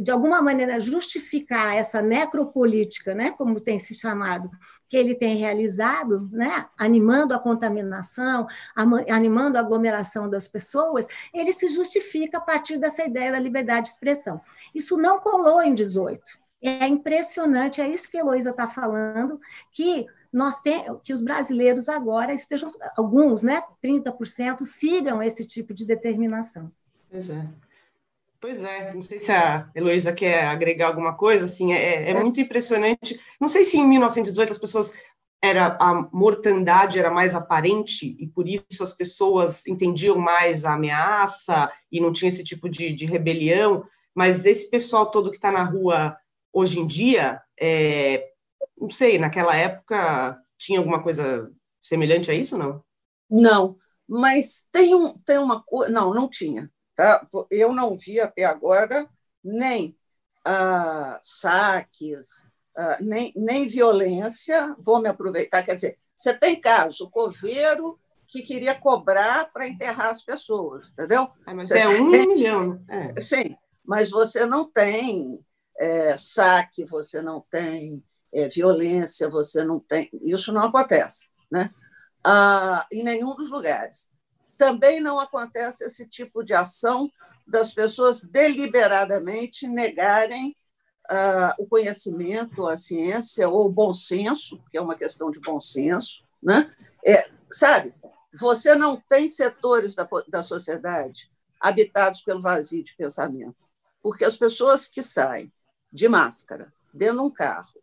[0.00, 4.50] de alguma maneira justificar essa necropolítica, né, como tem se chamado,
[4.88, 8.48] que ele tem realizado, né, animando a contaminação,
[9.08, 13.90] animando a aglomeração das pessoas, ele se justifica a partir dessa ideia da liberdade de
[13.90, 14.40] expressão.
[14.74, 16.20] Isso não colou em 18.
[16.60, 21.88] É impressionante, é isso que a Heloísa está falando, que nós tem, que os brasileiros
[21.88, 26.72] agora estejam, alguns, né, 30%, sigam esse tipo de determinação.
[27.08, 27.46] Pois é.
[28.40, 32.22] Pois é, não sei se a Heloísa quer agregar alguma coisa, assim, é, é, é
[32.22, 33.18] muito impressionante.
[33.40, 34.92] Não sei se em 1918 as pessoas
[35.42, 41.70] era a mortandade era mais aparente e por isso as pessoas entendiam mais a ameaça
[41.92, 45.62] e não tinha esse tipo de, de rebelião, mas esse pessoal todo que está na
[45.62, 46.16] rua
[46.52, 48.30] hoje em dia, é,
[48.78, 51.50] não sei, naquela época tinha alguma coisa
[51.82, 52.82] semelhante a isso, não?
[53.30, 53.76] Não,
[54.08, 55.92] mas tem, um, tem uma coisa.
[55.92, 56.70] Não, não tinha.
[56.96, 57.26] Tá?
[57.50, 59.06] Eu não vi até agora
[59.44, 59.96] nem
[60.44, 64.74] ah, saques, ah, nem, nem violência.
[64.78, 70.08] Vou me aproveitar, quer dizer, você tem caso, o coveiro que queria cobrar para enterrar
[70.08, 71.28] as pessoas, entendeu?
[71.46, 72.26] É, mas você é um tem...
[72.26, 72.82] milhão.
[72.88, 73.08] Né?
[73.14, 73.20] É.
[73.20, 75.44] Sim, mas você não tem
[75.78, 80.08] é, saque, você não tem é, violência, você não tem.
[80.22, 81.70] Isso não acontece, né?
[82.24, 84.10] Ah, em nenhum dos lugares.
[84.56, 87.10] Também não acontece esse tipo de ação
[87.46, 90.56] das pessoas deliberadamente negarem
[91.10, 95.60] uh, o conhecimento, a ciência ou o bom senso, que é uma questão de bom
[95.60, 96.74] senso, né?
[97.04, 97.94] É, sabe?
[98.38, 103.56] Você não tem setores da, da sociedade habitados pelo vazio de pensamento,
[104.02, 105.52] porque as pessoas que saem
[105.92, 107.80] de máscara dentro de um carro,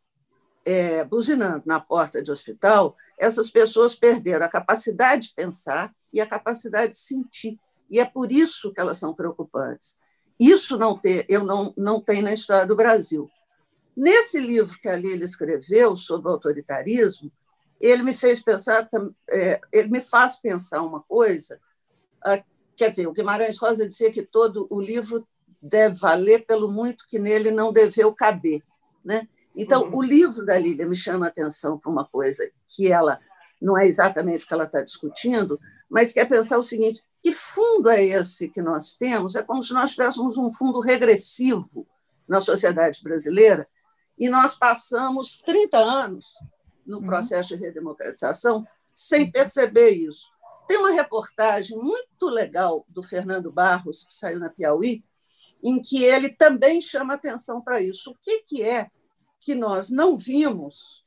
[0.66, 6.28] é, buzinando na porta de hospital, essas pessoas perderam a capacidade de pensar e a
[6.28, 7.60] capacidade de sentir.
[7.90, 9.98] E é por isso que elas são preocupantes.
[10.40, 13.30] Isso não ter, eu não, não tenho na história do Brasil.
[13.96, 17.32] Nesse livro que a Lília escreveu sobre o autoritarismo,
[17.80, 18.90] ele me fez pensar,
[19.30, 21.60] é, ele me faz pensar uma coisa.
[22.24, 22.42] Ah,
[22.76, 25.28] quer dizer, o Guimarães Rosa dizia que todo o livro
[25.62, 28.64] deve valer pelo muito que nele não deveu caber,
[29.04, 29.28] né?
[29.56, 29.98] Então, uhum.
[29.98, 33.20] o livro da Lília me chama a atenção para uma coisa que ela
[33.64, 37.90] não é exatamente o que ela está discutindo, mas quer pensar o seguinte: que fundo
[37.90, 39.36] é esse que nós temos?
[39.36, 41.88] É como se nós tivéssemos um fundo regressivo
[42.28, 43.66] na sociedade brasileira
[44.20, 46.38] e nós passamos 30 anos
[46.86, 47.06] no uhum.
[47.06, 50.32] processo de redemocratização sem perceber isso.
[50.68, 55.04] Tem uma reportagem muito legal do Fernando Barros, que saiu na Piauí,
[55.64, 58.12] em que ele também chama atenção para isso.
[58.12, 58.90] O que, que é
[59.40, 61.06] que nós não vimos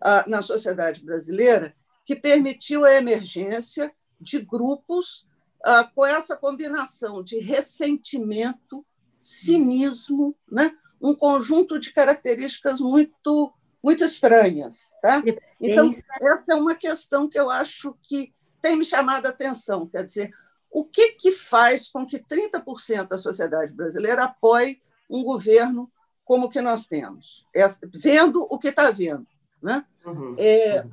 [0.00, 1.74] ah, na sociedade brasileira
[2.06, 5.26] que permitiu a emergência de grupos
[5.64, 8.86] ah, com essa combinação de ressentimento,
[9.20, 10.72] cinismo, né?
[11.02, 15.22] um conjunto de características muito muito estranhas, tá?
[15.60, 15.90] Então
[16.22, 20.34] essa é uma questão que eu acho que tem me chamado a atenção, quer dizer,
[20.72, 25.90] o que que faz com que 30% da sociedade brasileira apoie um governo
[26.24, 27.64] como que nós temos, é,
[27.94, 29.26] vendo o que está vendo.
[29.62, 29.84] Né?
[30.04, 30.34] Uhum.
[30.36, 30.84] É,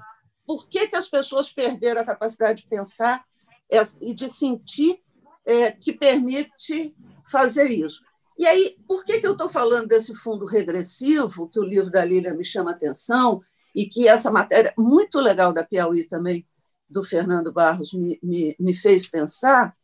[0.45, 3.23] por que, que as pessoas perderam a capacidade de pensar
[3.71, 5.01] é, e de sentir
[5.45, 6.95] é, que permite
[7.29, 8.01] fazer isso?
[8.37, 12.03] E aí, por que, que eu estou falando desse fundo regressivo, que o livro da
[12.03, 13.41] Lília me chama atenção,
[13.75, 16.47] e que essa matéria muito legal da Piauí também,
[16.89, 19.75] do Fernando Barros, me, me, me fez pensar?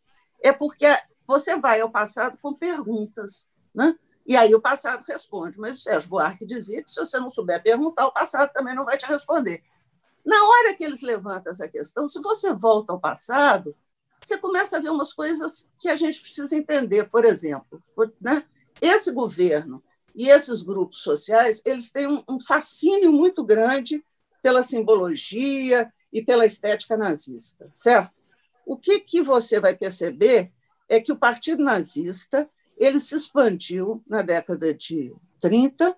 [0.44, 0.86] É porque
[1.26, 3.50] você vai ao passado com perguntas.
[3.74, 3.96] Né?
[4.26, 5.60] E aí o passado responde.
[5.60, 8.86] Mas o Sérgio Buarque dizia que se você não souber perguntar, o passado também não
[8.86, 9.64] vai te responder.
[10.30, 13.76] Na hora que eles levantam essa questão, se você volta ao passado,
[14.22, 17.10] você começa a ver umas coisas que a gente precisa entender.
[17.10, 17.82] Por exemplo,
[18.22, 18.46] né?
[18.80, 24.06] esse governo e esses grupos sociais eles têm um fascínio muito grande
[24.40, 28.14] pela simbologia e pela estética nazista, certo?
[28.68, 30.52] O que, que você vai perceber
[30.88, 35.12] é que o Partido Nazista ele se expandiu na década de
[35.42, 35.96] 30 uh,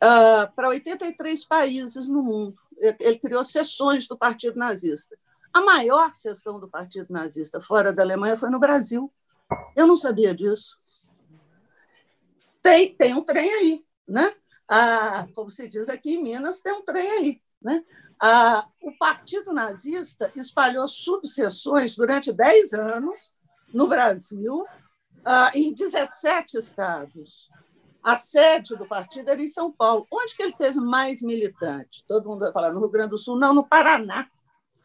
[0.00, 2.56] ah, para 83 países no mundo.
[2.80, 5.16] Ele criou seções do Partido Nazista.
[5.52, 9.12] A maior seção do Partido Nazista fora da Alemanha foi no Brasil.
[9.74, 10.76] Eu não sabia disso.
[12.62, 14.32] Tem, tem um trem aí, né?
[14.68, 17.42] Ah, como se diz aqui em Minas, tem um trem aí.
[17.60, 17.82] Né?
[18.20, 23.34] Ah, o Partido Nazista espalhou subseções durante 10 anos
[23.72, 24.66] no Brasil
[25.24, 27.48] ah, em 17 estados.
[28.08, 30.06] A sede do partido era em São Paulo.
[30.10, 32.02] Onde que ele teve mais militantes?
[32.08, 34.26] Todo mundo vai falar no Rio Grande do Sul, não, no Paraná,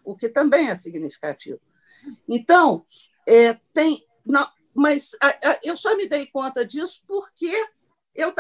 [0.03, 1.59] o que também é significativo.
[2.27, 2.85] Então,
[3.25, 4.05] é, tem.
[4.25, 7.49] Não, mas a, a, eu só me dei conta disso porque
[8.13, 8.33] eu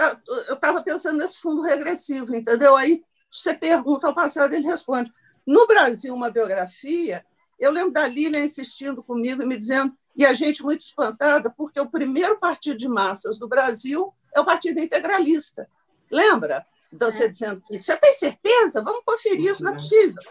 [0.51, 2.75] estava pensando nesse fundo regressivo, entendeu?
[2.75, 5.09] Aí você pergunta ao passado, ele responde.
[5.47, 7.25] No Brasil, uma biografia,
[7.57, 11.79] eu lembro da Lília insistindo comigo e me dizendo e a gente muito espantada, porque
[11.79, 15.69] o primeiro partido de massas do Brasil é o Partido Integralista.
[16.11, 16.65] Lembra?
[16.91, 17.27] Então, você é.
[17.27, 18.83] dizendo que você tem certeza?
[18.83, 20.21] Vamos conferir, isso não é possível.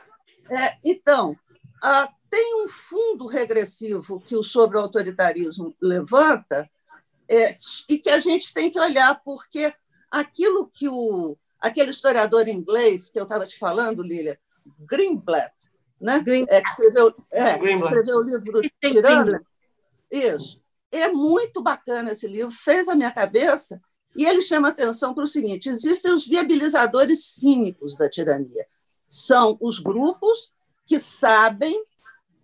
[0.51, 1.37] É, então,
[1.83, 6.71] ah, tem um fundo regressivo que o sobre-autoritarismo levanta
[7.29, 7.57] é,
[7.88, 9.75] e que a gente tem que olhar, porque
[10.11, 14.38] aquilo que o, aquele historiador inglês que eu estava te falando, Lília,
[14.79, 15.53] Greenblatt,
[16.01, 16.21] né?
[16.21, 16.47] Green...
[16.49, 19.41] É, que escreveu, é, escreveu o livro Tirano,
[20.11, 20.62] isso.
[20.91, 23.81] É muito bacana esse livro, fez a minha cabeça,
[24.16, 28.66] e ele chama atenção para o seguinte: existem os viabilizadores cínicos da tirania.
[29.07, 30.53] São os grupos
[30.87, 31.85] que sabem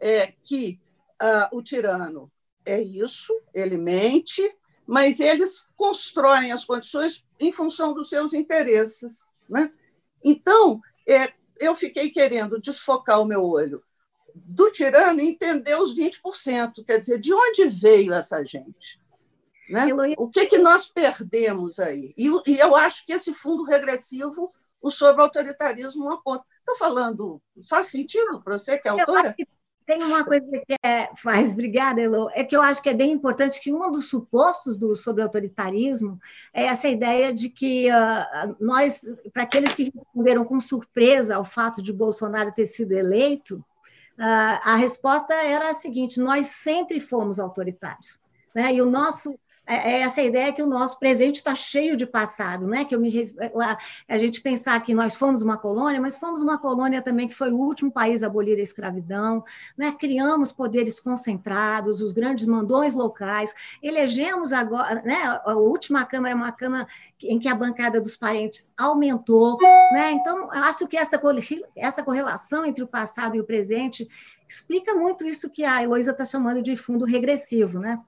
[0.01, 0.81] é, que
[1.23, 2.31] uh, o tirano
[2.65, 4.43] é isso, ele mente,
[4.87, 9.27] mas eles constroem as condições em função dos seus interesses.
[9.49, 9.73] Né?
[10.23, 13.83] Então, é, eu fiquei querendo desfocar o meu olho
[14.35, 19.01] do tirano entender os 20%, quer dizer, de onde veio essa gente?
[19.69, 19.87] Né?
[20.17, 22.15] O que, que nós perdemos aí?
[22.17, 26.45] E, e eu acho que esse fundo regressivo, o sobre autoritarismo aponta.
[26.59, 29.35] Estou falando, faz sentido para você que é autora?
[29.89, 33.11] tem uma coisa que é, faz, obrigada, Elo, é que eu acho que é bem
[33.11, 36.21] importante que um dos supostos do sobre autoritarismo
[36.53, 39.01] é essa ideia de que uh, nós,
[39.33, 44.77] para aqueles que responderam com surpresa ao fato de Bolsonaro ter sido eleito, uh, a
[44.77, 48.21] resposta era a seguinte: nós sempre fomos autoritários.
[48.55, 48.75] Né?
[48.75, 49.39] E o nosso
[49.69, 52.87] é, é essa ideia que o nosso presente está cheio de passado, né?
[52.87, 53.09] Que eu me
[54.09, 57.53] a gente pensar que nós fomos uma colônia, mas fomos uma colônia também que foi
[57.53, 59.45] o último país a abolir a escravidão,
[59.77, 59.95] né?
[59.99, 65.41] Criamos poderes concentrados, os grandes mandões locais, elegemos agora, né?
[65.45, 66.89] A última câmara é uma câmara
[67.23, 69.59] em que a bancada dos parentes aumentou,
[69.93, 70.13] né?
[70.13, 71.21] Então, acho que essa
[71.77, 74.09] essa correlação entre o passado e o presente
[74.49, 78.01] explica muito isso que a Heloísa está chamando de fundo regressivo, né?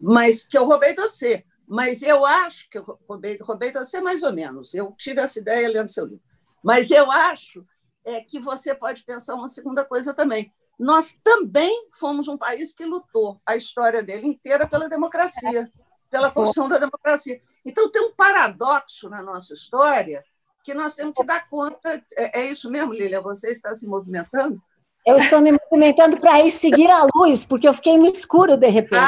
[0.00, 1.44] Mas que eu roubei de você.
[1.66, 4.74] Mas eu acho que eu roubei, roubei de você mais ou menos.
[4.74, 6.22] Eu tive essa ideia lendo seu livro.
[6.62, 7.66] Mas eu acho
[8.04, 10.52] é, que você pode pensar uma segunda coisa também.
[10.78, 15.72] Nós também fomos um país que lutou a história dele inteira pela democracia,
[16.10, 17.40] pela construção da democracia.
[17.64, 20.22] Então, tem um paradoxo na nossa história
[20.62, 22.02] que nós temos que dar conta.
[22.16, 23.20] É, é isso mesmo, Lília?
[23.20, 24.62] Você está se movimentando?
[25.06, 28.68] Eu estou me movimentando para ir seguir a luz, porque eu fiquei no escuro de
[28.68, 29.04] repente.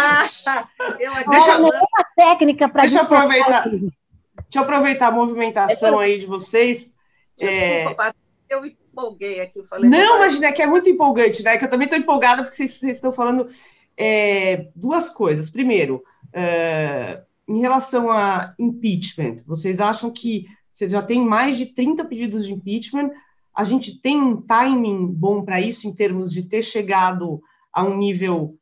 [0.46, 0.68] Ah,
[1.00, 3.68] eu, deixa, nenhuma técnica para deixa eu aproveitar.
[3.68, 3.90] Deixa
[4.54, 6.94] eu aproveitar a movimentação aí de vocês.
[7.36, 8.54] Desculpa, é...
[8.54, 9.64] eu empolguei aqui.
[9.64, 11.58] Falei Não, imagina, é que é muito empolgante, né?
[11.58, 13.48] Que eu também estou empolgada porque vocês, vocês estão falando
[13.96, 15.50] é, duas coisas.
[15.50, 22.04] Primeiro, é, em relação a impeachment, vocês acham que você já tem mais de 30
[22.04, 23.10] pedidos de impeachment?
[23.58, 27.42] A gente tem um timing bom para isso, em termos de ter chegado
[27.72, 28.56] a um nível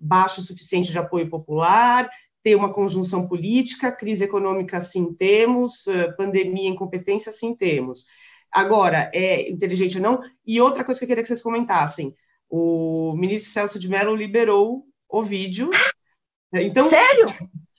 [0.00, 2.08] baixo suficiente de apoio popular,
[2.42, 8.06] ter uma conjunção política, crise econômica sim temos, eh, pandemia, incompetência sim temos.
[8.50, 10.22] Agora, é inteligente ou não?
[10.46, 12.14] E outra coisa que eu queria que vocês comentassem,
[12.48, 15.68] o ministro Celso de Mello liberou o vídeo.
[16.54, 17.26] Então, Sério?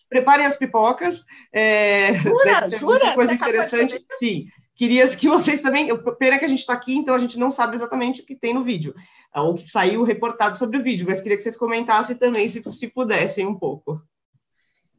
[0.07, 1.26] Preparem as pipocas.
[1.51, 2.70] É, jura?
[2.78, 3.13] Jura?
[3.15, 4.05] Coisa Você interessante.
[4.20, 4.45] Sim.
[4.80, 5.89] Queria que vocês também.
[6.17, 8.53] Pena que a gente está aqui, então a gente não sabe exatamente o que tem
[8.53, 8.95] no vídeo,
[9.36, 12.88] ou que saiu reportado sobre o vídeo, mas queria que vocês comentassem também, se, se
[12.88, 14.01] pudessem, um pouco.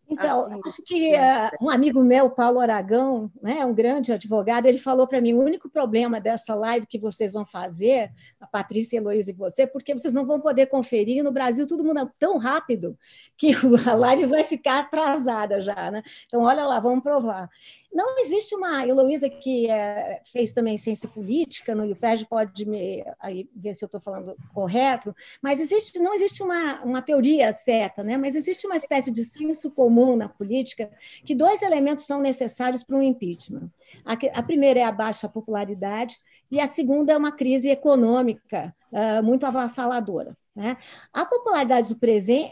[0.06, 4.78] Então, assim, acho que uh, um amigo meu, Paulo Aragão, né, um grande advogado, ele
[4.78, 9.00] falou para mim: o único problema dessa live que vocês vão fazer, a Patrícia, a
[9.00, 11.24] Heloísa e você, porque vocês não vão poder conferir.
[11.24, 12.98] No Brasil, tudo muda tão rápido
[13.34, 13.52] que
[13.88, 15.90] a live vai ficar atrasada já.
[15.90, 16.02] Né?
[16.26, 17.48] Então, olha lá, vamos provar.
[17.92, 18.86] Não existe uma.
[18.86, 23.86] Heloísa, que é, fez também ciência política no IUPEG, pode me aí, ver se eu
[23.86, 28.16] estou falando correto, mas existe, não existe uma, uma teoria certa, né?
[28.16, 30.90] mas existe uma espécie de senso comum na política
[31.24, 33.68] que dois elementos são necessários para um impeachment.
[34.04, 36.18] A, a primeira é a baixa popularidade,
[36.50, 40.36] e a segunda é uma crise econômica uh, muito avassaladora.
[40.54, 40.76] Né?
[41.12, 42.00] A popularidade do,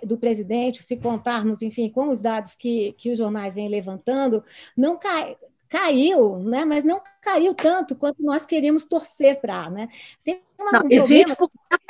[0.06, 4.42] do, presidente, se contarmos, enfim, com os dados que, que os jornais vêm levantando,
[4.76, 5.36] não cai,
[5.68, 6.64] caiu, né?
[6.64, 9.68] mas não caiu tanto quanto nós queríamos torcer para.
[9.68, 9.88] Né?
[10.22, 11.36] Tem uma, não, um e 20%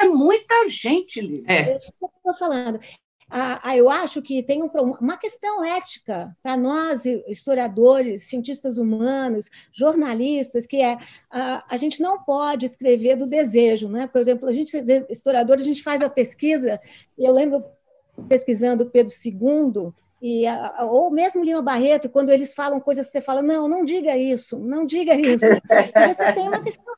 [0.01, 1.45] é muita gente, Lívia.
[1.47, 1.77] É.
[1.77, 2.81] Estou falando
[3.31, 4.71] ah, eu acho que tem um,
[5.01, 10.97] uma questão ética para nós, historiadores, cientistas humanos, jornalistas, que é
[11.31, 13.89] ah, a gente não pode escrever do desejo.
[13.89, 14.07] Né?
[14.07, 14.77] Por exemplo, a gente,
[15.11, 16.81] historiador, a gente faz a pesquisa,
[17.19, 17.65] e eu lembro
[18.29, 20.45] pesquisando Pedro II, e,
[20.81, 24.85] ou mesmo Lima Barreto, quando eles falam coisas, você fala, não, não diga isso, não
[24.85, 25.45] diga isso.
[26.09, 26.95] Você tem uma questão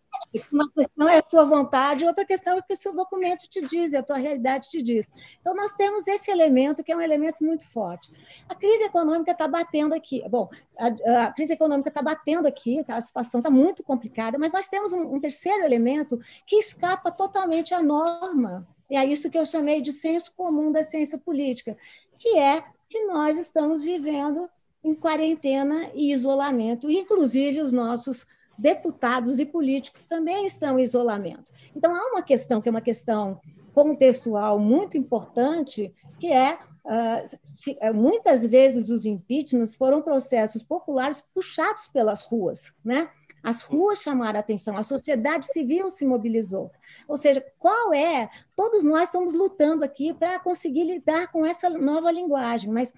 [0.52, 3.60] uma questão é a sua vontade, outra questão é o que o seu documento te
[3.66, 5.08] diz, a tua realidade te diz.
[5.40, 8.12] Então, nós temos esse elemento, que é um elemento muito forte.
[8.48, 10.22] A crise econômica está batendo aqui.
[10.28, 12.96] Bom, a, a crise econômica está batendo aqui, tá?
[12.96, 17.74] a situação está muito complicada, mas nós temos um, um terceiro elemento que escapa totalmente
[17.74, 18.66] à norma.
[18.88, 21.76] E é isso que eu chamei de senso comum da ciência política,
[22.18, 24.48] que é que nós estamos vivendo
[24.82, 28.26] em quarentena e isolamento, inclusive os nossos
[28.60, 31.50] deputados e políticos também estão em isolamento.
[31.74, 33.40] Então, há uma questão que é uma questão
[33.72, 41.22] contextual muito importante, que é Uh, se, uh, muitas vezes os impeachments foram processos populares
[41.34, 43.10] puxados pelas ruas, né?
[43.42, 46.70] As ruas chamaram a atenção, a sociedade civil se mobilizou.
[47.06, 48.30] Ou seja, qual é?
[48.56, 52.94] Todos nós estamos lutando aqui para conseguir lidar com essa nova linguagem, mas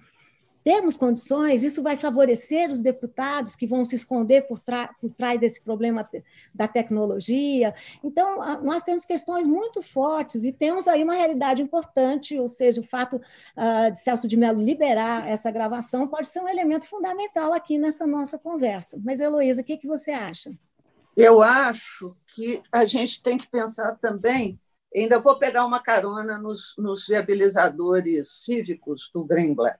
[0.63, 4.61] temos condições, isso vai favorecer os deputados que vão se esconder por,
[4.99, 6.07] por trás desse problema
[6.53, 7.73] da tecnologia.
[8.03, 12.83] Então, nós temos questões muito fortes e temos aí uma realidade importante, ou seja, o
[12.83, 17.77] fato uh, de Celso de Mello liberar essa gravação pode ser um elemento fundamental aqui
[17.77, 18.99] nessa nossa conversa.
[19.03, 20.51] Mas, Heloísa, o que, que você acha?
[21.15, 24.59] Eu acho que a gente tem que pensar também
[24.95, 29.79] Ainda vou pegar uma carona nos, nos viabilizadores cívicos do Greenblatt.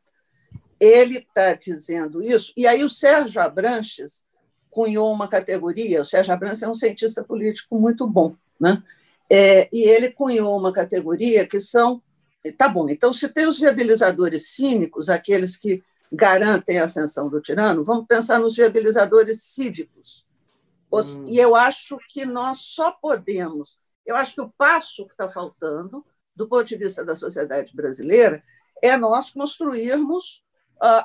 [0.79, 4.23] Ele está dizendo isso, e aí o Sérgio Abranches
[4.69, 6.01] cunhou uma categoria.
[6.01, 8.83] O Sérgio Abranches é um cientista político muito bom, né?
[9.29, 12.01] É, e ele cunhou uma categoria que são.
[12.57, 17.83] Tá bom, então, se tem os viabilizadores cínicos, aqueles que garantem a ascensão do tirano,
[17.83, 20.25] vamos pensar nos viabilizadores cívicos.
[20.91, 21.23] Hum.
[21.25, 23.79] E eu acho que nós só podemos.
[24.05, 26.05] Eu acho que o passo que está faltando,
[26.35, 28.43] do ponto de vista da sociedade brasileira,
[28.81, 30.42] é nós construirmos,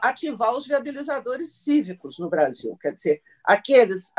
[0.02, 2.76] ativar os viabilizadores cívicos no Brasil.
[2.80, 4.12] Quer dizer, aqueles,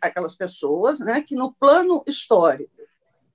[0.00, 2.72] aquelas pessoas né, que, no plano histórico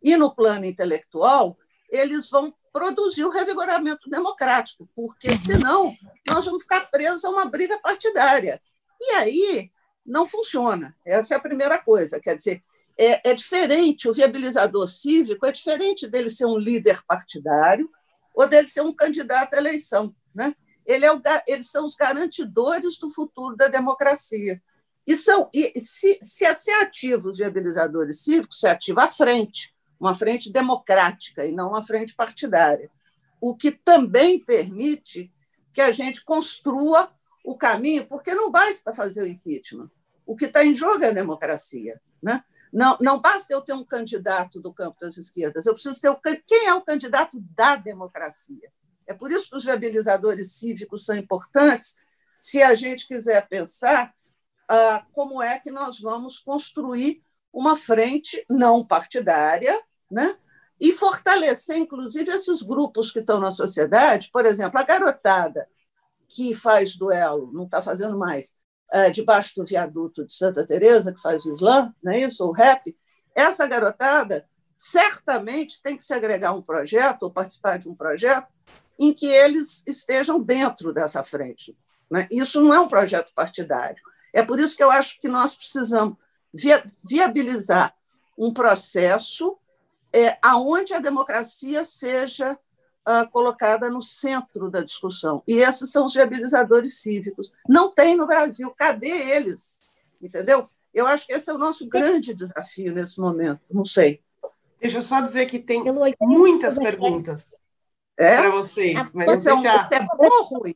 [0.04, 1.58] e no plano intelectual,
[1.90, 5.38] eles vão produzir o revigoramento democrático, porque uhum.
[5.38, 5.96] senão
[6.28, 8.62] nós vamos ficar presos a uma briga partidária.
[9.00, 9.72] E aí
[10.06, 10.96] não funciona.
[11.06, 12.20] Essa é a primeira coisa.
[12.20, 12.64] Quer dizer,
[12.98, 17.90] é, é diferente, o viabilizador cívico é diferente dele ser um líder partidário
[18.34, 20.14] ou dele ser um candidato à eleição.
[20.34, 20.56] Né?
[20.86, 24.62] Ele é o, eles são os garantidores do futuro da democracia.
[25.06, 30.16] E, são, e se, se a ser ativos viabilizadores cívicos, se ativa à frente uma
[30.16, 32.90] frente democrática e não uma frente partidária,
[33.40, 35.32] o que também permite
[35.72, 37.12] que a gente construa
[37.46, 39.92] o caminho, porque não basta fazer o impeachment.
[40.26, 42.02] O que está em jogo é a democracia.
[42.22, 42.44] Né?
[42.74, 46.20] Não, não basta eu ter um candidato do campo das esquerdas, eu preciso ter o,
[46.48, 48.72] quem é o candidato da democracia.
[49.12, 51.96] É por isso que os viabilizadores cívicos são importantes,
[52.40, 54.14] se a gente quiser pensar
[54.68, 57.22] ah, como é que nós vamos construir
[57.54, 60.38] uma frente não partidária, né?
[60.82, 64.32] e fortalecer, inclusive, esses grupos que estão na sociedade.
[64.34, 65.68] Por exemplo, a garotada
[66.28, 68.56] que faz duelo, não está fazendo mais,
[68.92, 72.44] é, debaixo do viaduto de Santa Teresa que faz o slam, não é isso?
[72.44, 72.98] o rap,
[73.36, 78.48] essa garotada certamente tem que se agregar a um projeto ou participar de um projeto
[79.02, 81.76] em que eles estejam dentro dessa frente.
[82.10, 82.28] Né?
[82.30, 84.02] Isso não é um projeto partidário.
[84.32, 86.16] É por isso que eu acho que nós precisamos
[87.10, 87.96] viabilizar
[88.38, 89.58] um processo
[90.14, 95.42] é, aonde a democracia seja uh, colocada no centro da discussão.
[95.48, 97.52] E esses são os viabilizadores cívicos.
[97.68, 98.72] Não tem no Brasil.
[98.78, 99.96] Cadê eles?
[100.22, 100.70] Entendeu?
[100.94, 103.62] Eu acho que esse é o nosso grande desafio nesse momento.
[103.72, 104.22] Não sei.
[104.80, 105.84] Deixa eu só dizer que tem
[106.20, 107.56] muitas perguntas
[108.20, 108.38] é?
[108.38, 109.12] para vocês.
[109.14, 109.90] Mas esse, é, um, a...
[109.92, 110.76] é bom ou ruim?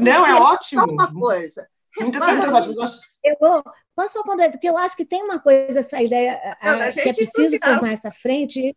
[0.00, 0.84] Não, é ótimo.
[0.84, 1.68] Uma coisa.
[2.00, 3.00] Muitas perguntas ótimas.
[3.22, 3.62] Eu vou,
[3.94, 7.12] posso falar, porque eu acho que tem uma coisa, essa ideia Não, a, que é
[7.12, 8.76] preciso formar essa frente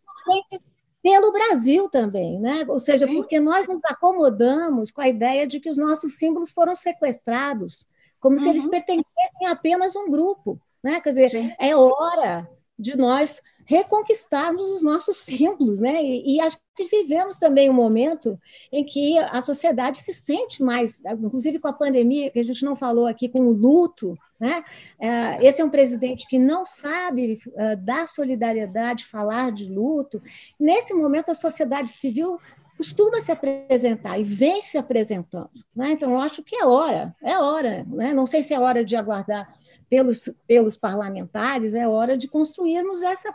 [1.01, 2.65] pelo Brasil também, né?
[2.67, 3.15] Ou seja, Sim.
[3.15, 7.85] porque nós nos acomodamos com a ideia de que os nossos símbolos foram sequestrados,
[8.19, 8.41] como uhum.
[8.41, 8.71] se eles uhum.
[8.71, 10.99] pertencessem a apenas um grupo, né?
[10.99, 11.53] Quer dizer, Sim.
[11.59, 16.03] é hora de nós reconquistarmos os nossos símbolos, né?
[16.03, 18.39] E, e, acho que vivemos também um momento
[18.71, 22.75] em que a sociedade se sente mais, inclusive com a pandemia, que a gente não
[22.75, 24.63] falou aqui, com o luto, né?
[24.99, 30.21] É, esse é um presidente que não sabe uh, dar solidariedade, falar de luto.
[30.59, 32.37] Nesse momento, a sociedade civil
[32.77, 35.49] costuma se apresentar e vem se apresentando.
[35.75, 35.91] Né?
[35.91, 37.85] Então, acho que é hora, é hora.
[37.87, 38.13] Né?
[38.13, 39.47] Não sei se é hora de aguardar
[39.89, 43.33] pelos, pelos parlamentares, é hora de construirmos essa,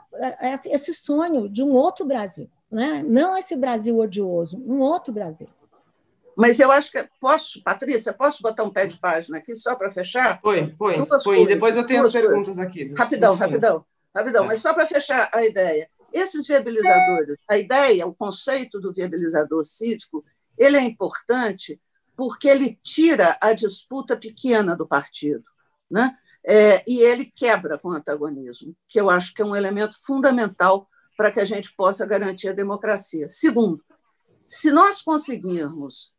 [0.67, 2.51] esse sonho de um outro Brasil.
[2.71, 3.03] Né?
[3.07, 5.49] Não esse Brasil odioso, um outro Brasil.
[6.37, 9.91] Mas eu acho que posso, Patrícia, posso botar um pé de página aqui só para
[9.91, 10.41] fechar?
[10.41, 10.97] Foi, foi.
[11.23, 11.47] foi.
[11.47, 12.59] Depois eu tenho as perguntas coisas.
[12.59, 12.85] aqui.
[12.87, 13.85] Dos, rapidão, dos rapidão,
[14.15, 14.45] rapidão.
[14.45, 14.47] É.
[14.47, 15.89] Mas só para fechar a ideia.
[16.13, 20.25] Esses viabilizadores, a ideia, o conceito do viabilizador cívico,
[20.57, 21.81] ele é importante
[22.17, 25.45] porque ele tira a disputa pequena do partido.
[25.91, 26.17] Né?
[26.47, 30.89] É, e ele quebra com o antagonismo, que eu acho que é um elemento fundamental
[31.17, 33.29] para que a gente possa garantir a democracia.
[33.29, 33.85] Segundo,
[34.45, 36.13] se nós conseguirmos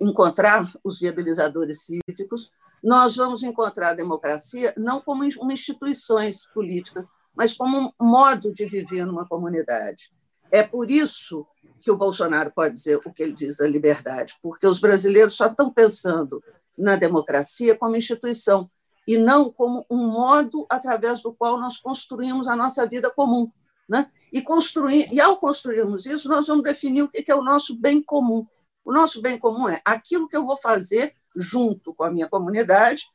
[0.00, 2.50] encontrar os viabilizadores cívicos,
[2.82, 9.04] nós vamos encontrar a democracia não como instituições políticas, mas como um modo de viver
[9.04, 10.10] numa comunidade.
[10.50, 11.46] É por isso
[11.80, 15.46] que o Bolsonaro pode dizer o que ele diz da liberdade, porque os brasileiros só
[15.46, 16.42] estão pensando
[16.78, 18.70] na democracia como instituição
[19.06, 23.50] e não como um modo através do qual nós construímos a nossa vida comum.
[23.88, 24.10] Né?
[24.32, 28.02] E, construir, e ao construirmos isso, nós vamos definir o que é o nosso bem
[28.02, 28.44] comum.
[28.84, 33.06] O nosso bem comum é aquilo que eu vou fazer junto com a minha comunidade,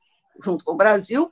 [0.41, 1.29] junto com o Brasil,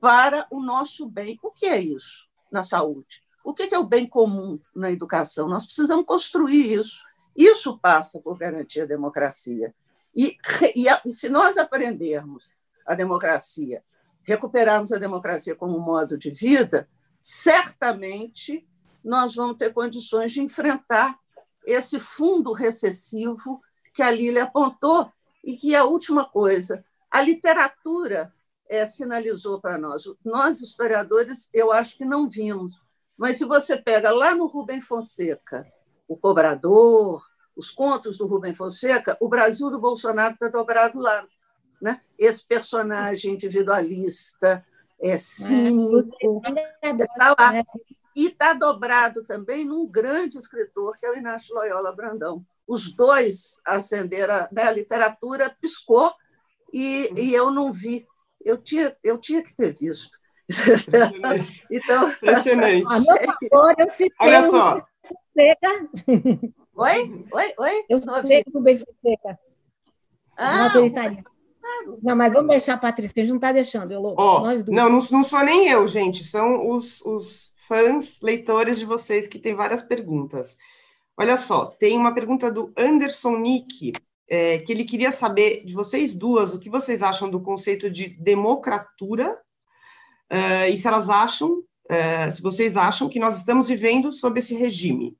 [0.00, 1.38] para o nosso bem.
[1.42, 3.22] O que é isso na saúde?
[3.42, 5.48] O que é o bem comum na educação?
[5.48, 7.02] Nós precisamos construir isso.
[7.36, 9.74] Isso passa por garantir a democracia.
[10.14, 10.36] E,
[10.74, 12.50] e, e se nós aprendermos
[12.86, 13.82] a democracia
[14.26, 16.88] recuperarmos a democracia como modo de vida,
[17.22, 18.66] certamente
[19.02, 21.18] nós vamos ter condições de enfrentar
[21.64, 23.60] esse fundo recessivo
[23.94, 25.10] que a Lília apontou
[25.44, 26.84] e que é a última coisa.
[27.10, 28.32] A literatura
[28.68, 30.04] é, sinalizou para nós.
[30.24, 32.80] Nós, historiadores, eu acho que não vimos.
[33.16, 35.66] Mas se você pega lá no Rubem Fonseca,
[36.06, 37.24] o cobrador,
[37.56, 41.26] os contos do Rubem Fonseca, o Brasil do Bolsonaro está dobrado lá.
[41.80, 42.00] Né?
[42.18, 44.64] Esse personagem individualista,
[45.00, 46.40] é cínico,
[46.82, 47.64] está lá.
[48.14, 52.44] E está dobrado também num grande escritor, que é o Inácio Loyola Brandão.
[52.66, 54.62] Os dois acenderam, né?
[54.62, 56.12] a literatura piscou
[56.72, 58.06] e, e eu não vi.
[58.42, 60.18] Eu tinha, eu tinha que ter visto.
[60.48, 61.66] Impressionante.
[61.70, 62.86] então, Impressionante.
[62.88, 64.86] A meu favor, eu citei Olha só.
[66.76, 67.26] Oi?
[67.32, 67.54] Oi?
[67.58, 67.84] Oi?
[67.88, 69.38] Eu citei o Rubem Fonseca.
[70.38, 71.24] Ah, autoritário.
[72.02, 73.92] Não, mas vamos deixar a Patrícia, a gente não está deixando.
[73.92, 74.76] Eu, oh, nós duas.
[74.76, 76.24] Não, não, não sou nem eu, gente.
[76.24, 80.56] São os, os fãs, leitores de vocês que têm várias perguntas.
[81.16, 83.92] Olha só, tem uma pergunta do Anderson Nick,
[84.28, 88.08] é, que ele queria saber de vocês duas o que vocês acham do conceito de
[88.08, 89.32] democratura
[90.30, 94.54] uh, e se elas acham, uh, se vocês acham que nós estamos vivendo sob esse
[94.54, 95.16] regime.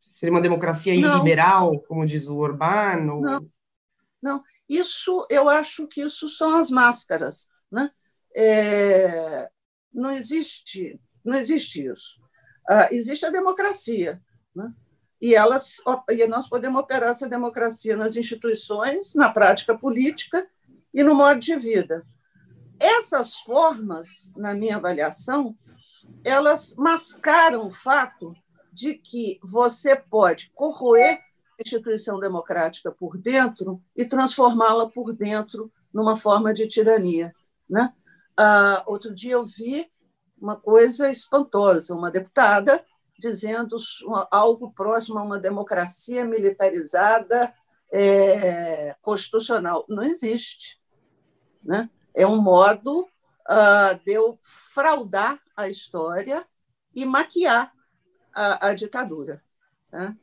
[0.00, 3.20] Seria uma democracia iliberal, como diz o Urbano?
[3.20, 3.46] Não,
[4.22, 4.42] não.
[4.68, 7.90] Isso, eu acho que isso são as máscaras, né?
[8.36, 9.48] É,
[9.92, 12.20] não existe, não existe isso.
[12.68, 14.20] Uh, existe a democracia,
[14.54, 14.74] né?
[15.24, 15.76] e elas
[16.10, 20.46] e nós podemos operar essa democracia nas instituições, na prática política
[20.92, 22.06] e no modo de vida.
[22.78, 25.56] Essas formas, na minha avaliação,
[26.22, 28.34] elas mascaram o fato
[28.70, 31.23] de que você pode corroer
[31.60, 37.34] instituição democrática por dentro e transformá-la por dentro numa forma de tirania.
[37.68, 37.92] Né?
[38.36, 39.90] Ah, outro dia eu vi
[40.40, 42.84] uma coisa espantosa, uma deputada
[43.18, 43.76] dizendo
[44.30, 47.54] algo próximo a uma democracia militarizada
[47.92, 49.84] é, constitucional.
[49.88, 50.80] Não existe.
[51.62, 51.88] Né?
[52.12, 56.46] É um modo uh, de eu fraudar a história
[56.94, 57.72] e maquiar
[58.34, 59.42] a, a ditadura.
[59.92, 60.16] Né?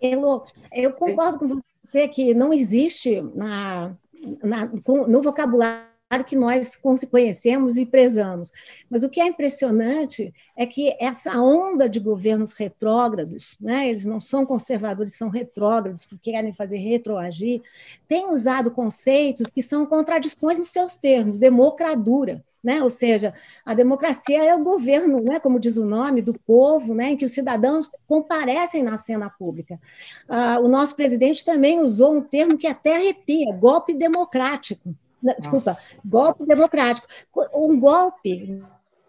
[0.00, 0.42] Elô,
[0.72, 3.94] eu concordo com você que não existe na,
[4.42, 4.66] na,
[5.06, 5.90] no vocabulário
[6.26, 6.76] que nós
[7.08, 8.50] conhecemos e prezamos.
[8.90, 14.18] Mas o que é impressionante é que essa onda de governos retrógrados, né, eles não
[14.18, 17.62] são conservadores, são retrógrados, porque querem fazer retroagir,
[18.08, 22.44] tem usado conceitos que são contradições nos seus termos, democradura.
[22.62, 22.82] Né?
[22.82, 23.32] Ou seja,
[23.64, 27.24] a democracia é o governo, né, como diz o nome, do povo, né, em que
[27.24, 29.80] os cidadãos comparecem na cena pública.
[30.28, 34.94] Ah, o nosso presidente também usou um termo que até arrepia, golpe democrático
[35.38, 35.96] desculpa, Nossa.
[36.04, 37.06] golpe democrático.
[37.54, 38.62] Um golpe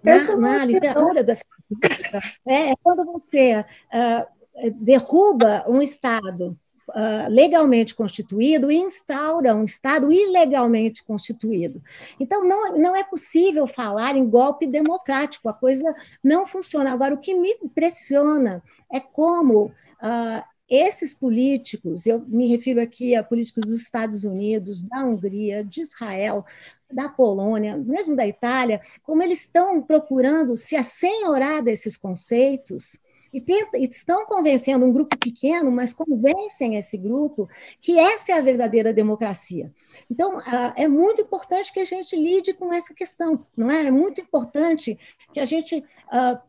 [0.03, 1.43] né, na literatura das
[2.45, 6.57] é, é quando você uh, derruba um Estado
[6.95, 11.81] uh, legalmente constituído e instaura um Estado ilegalmente constituído.
[12.19, 16.91] Então, não, não é possível falar em golpe democrático, a coisa não funciona.
[16.91, 18.61] Agora, o que me impressiona
[18.91, 25.03] é como uh, esses políticos, eu me refiro aqui a políticos dos Estados Unidos, da
[25.03, 26.45] Hungria, de Israel,
[26.89, 32.99] da Polônia, mesmo da Itália, como eles estão procurando se assenhorar desses conceitos
[33.33, 37.47] e, tenta, e, estão convencendo um grupo pequeno, mas convencem esse grupo
[37.79, 39.71] que essa é a verdadeira democracia.
[40.09, 40.41] Então,
[40.75, 43.85] é muito importante que a gente lide com essa questão, não é?
[43.85, 44.97] É muito importante
[45.33, 45.83] que a gente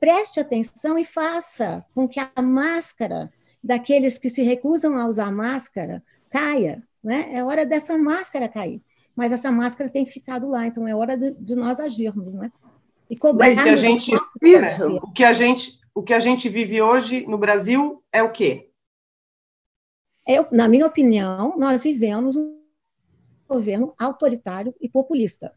[0.00, 6.02] preste atenção e faça com que a máscara daqueles que se recusam a usar máscara
[6.28, 6.82] caia.
[7.02, 7.28] Né?
[7.32, 8.80] É hora dessa máscara cair.
[9.14, 12.32] Mas essa máscara tem ficado lá, então é hora de, de nós agirmos.
[12.32, 12.50] Né?
[13.10, 16.80] E cobrar Mas se a gente, o, que a gente, o que a gente vive
[16.80, 18.70] hoje no Brasil é o quê?
[20.26, 22.60] Eu, na minha opinião, nós vivemos um
[23.48, 25.52] governo autoritário e populista.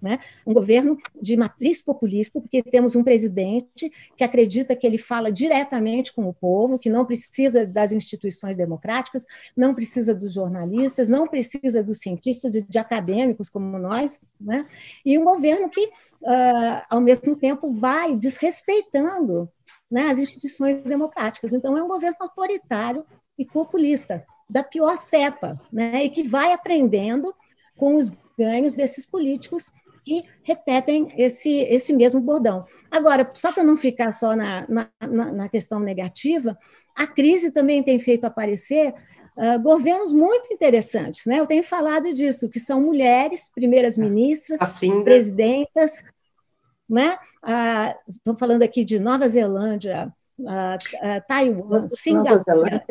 [0.00, 0.18] Né?
[0.46, 6.12] Um governo de matriz populista, porque temos um presidente que acredita que ele fala diretamente
[6.12, 9.24] com o povo, que não precisa das instituições democráticas,
[9.56, 14.66] não precisa dos jornalistas, não precisa dos cientistas e de acadêmicos como nós, né?
[15.04, 19.50] e um governo que, uh, ao mesmo tempo, vai desrespeitando
[19.90, 21.52] né, as instituições democráticas.
[21.52, 23.04] Então, é um governo autoritário
[23.38, 26.04] e populista, da pior cepa, né?
[26.04, 27.34] e que vai aprendendo
[27.76, 29.70] com os ganhos desses políticos
[30.04, 32.64] que repetem esse, esse mesmo bordão.
[32.90, 34.88] Agora, só para não ficar só na, na,
[35.32, 36.56] na, questão negativa,
[36.94, 38.94] a crise também tem feito aparecer
[39.36, 41.26] uh, governos muito interessantes.
[41.26, 41.40] Né?
[41.40, 46.04] Eu tenho falado disso, que são mulheres, primeiras ministras, assim, presidentas,
[46.88, 47.16] né?
[47.42, 50.12] Ah, estou falando aqui de Nova Zelândia,
[50.46, 52.84] ah, ah, Taiwan, Singapura,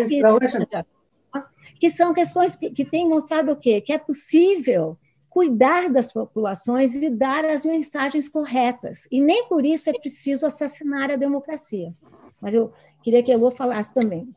[1.80, 3.82] que são questões que têm mostrado o quê?
[3.82, 4.98] Que é possível
[5.30, 9.06] cuidar das populações e dar as mensagens corretas.
[9.12, 11.93] E nem por isso é preciso assassinar a democracia.
[12.39, 12.72] Mas eu
[13.04, 14.34] queria que a Elô falasse também.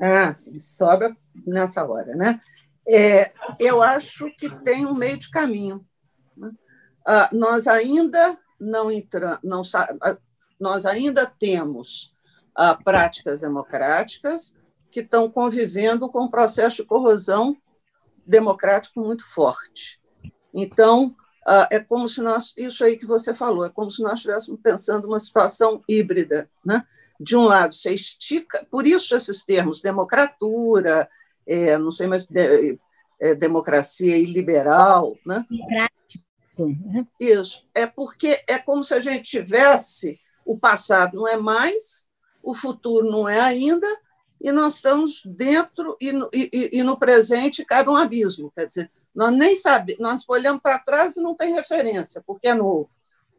[0.00, 2.40] Ah, sim, sobra nessa hora, né?
[2.88, 3.30] É,
[3.60, 5.86] eu acho que tem um meio de caminho.
[6.36, 6.50] Né?
[7.06, 9.62] Ah, nós ainda não entramos, não,
[10.58, 12.14] nós ainda temos
[12.54, 14.56] ah, práticas democráticas
[14.90, 17.56] que estão convivendo com um processo de corrosão
[18.24, 20.00] democrático muito forte.
[20.54, 24.14] Então, ah, é como se nós, isso aí que você falou, é como se nós
[24.14, 26.48] estivéssemos pensando uma situação híbrida.
[26.64, 26.86] Né?
[27.18, 31.08] De um lado, você estica, por isso esses termos, democratura,
[31.46, 32.78] é, não sei mais, de,
[33.20, 35.16] é, democracia iliberal.
[35.26, 35.44] Né?
[36.68, 37.06] Né?
[37.20, 42.08] Isso, é porque é como se a gente tivesse o passado não é mais,
[42.42, 43.86] o futuro não é ainda,
[44.40, 48.50] e nós estamos dentro e no, e, e no presente cabe um abismo.
[48.54, 52.54] Quer dizer, nós nem sabemos, nós olhamos para trás e não tem referência, porque é
[52.54, 52.88] novo.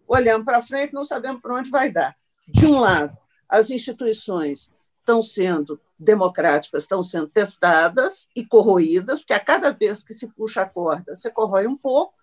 [0.08, 2.16] Olhamos para frente, não sabemos para onde vai dar.
[2.48, 3.18] De um lado,
[3.50, 10.14] as instituições estão sendo democráticas, estão sendo testadas e corroídas, porque a cada vez que
[10.14, 12.14] se puxa a corda, você corrói um pouco,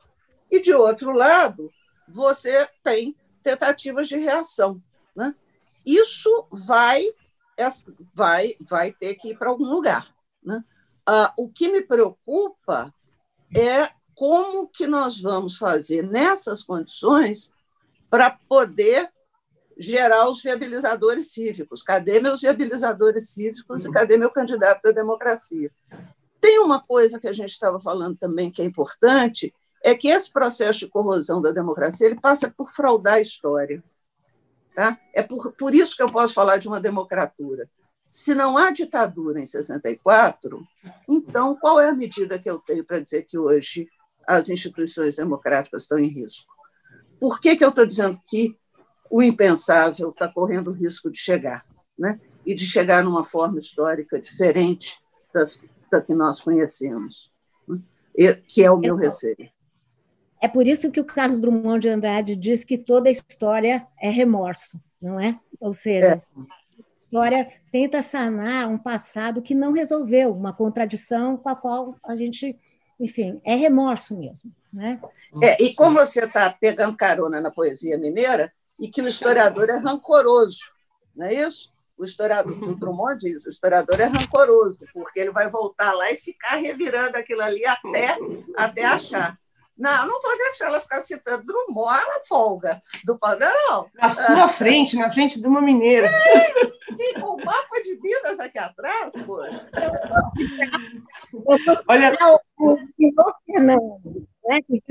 [0.50, 1.70] e de outro lado,
[2.08, 4.82] você tem tentativas de reação.
[5.14, 5.34] Né?
[5.84, 7.04] Isso vai,
[8.14, 10.14] vai, vai ter que ir para algum lugar.
[10.42, 10.62] Né?
[11.06, 12.92] Ah, o que me preocupa
[13.56, 17.52] é como que nós vamos fazer nessas condições
[18.08, 19.10] para poder
[19.78, 21.82] gerar os viabilizadores cívicos.
[21.82, 25.70] Cadê meus viabilizadores cívicos e cadê meu candidato da democracia?
[26.38, 30.30] Tem uma coisa que a gente estava falando também que é importante, é que esse
[30.32, 33.82] processo de corrosão da democracia ele passa por fraudar a história.
[34.74, 34.98] Tá?
[35.12, 37.68] É por, por isso que eu posso falar de uma democratura.
[38.08, 40.66] Se não há ditadura em 64,
[41.08, 43.88] então qual é a medida que eu tenho para dizer que hoje
[44.26, 46.52] as instituições democráticas estão em risco?
[47.18, 48.56] Por que, que eu estou dizendo que
[49.10, 51.62] o impensável está correndo o risco de chegar?
[51.98, 52.20] Né?
[52.44, 54.98] E de chegar numa forma histórica diferente
[55.32, 55.60] das,
[55.90, 57.30] da que nós conhecemos,
[57.68, 57.80] né?
[58.48, 59.50] que é o meu receio.
[60.40, 64.80] É por isso que o Carlos Drummond de Andrade diz que toda história é remorso,
[65.00, 65.38] não é?
[65.60, 66.60] Ou seja, é
[67.00, 72.56] história tenta sanar um passado que não resolveu, uma contradição com a qual a gente,
[73.00, 74.52] enfim, é remorso mesmo.
[74.72, 75.00] Né?
[75.42, 79.76] É, e como você está pegando carona na poesia mineira, e que o historiador é
[79.76, 80.60] rancoroso,
[81.14, 81.70] não é isso?
[81.98, 86.16] O historiador, o Drummond diz, o historiador é rancoroso, porque ele vai voltar lá e
[86.16, 88.16] ficar revirando aquilo ali até,
[88.56, 89.38] até achar.
[89.80, 93.86] Não, não vou deixar ela ficar citando Drummond, ela folga do Pandarão.
[93.94, 96.06] Na sua frente, na frente de uma mineira.
[96.06, 99.40] É, sim, com o mapa de Minas aqui atrás, pô.
[101.88, 102.14] Olha.
[102.58, 102.76] O
[103.46, 104.82] Fernando, né, que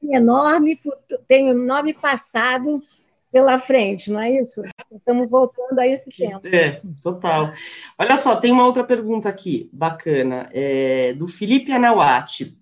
[0.00, 0.80] tem enorme,
[1.28, 2.82] tem um enorme passado
[3.30, 4.62] pela frente, não é isso?
[4.90, 6.40] Estamos voltando a esse tempo.
[6.48, 7.52] É, total.
[7.98, 12.58] Olha só, tem uma outra pergunta aqui, bacana, é, do Felipe Anawati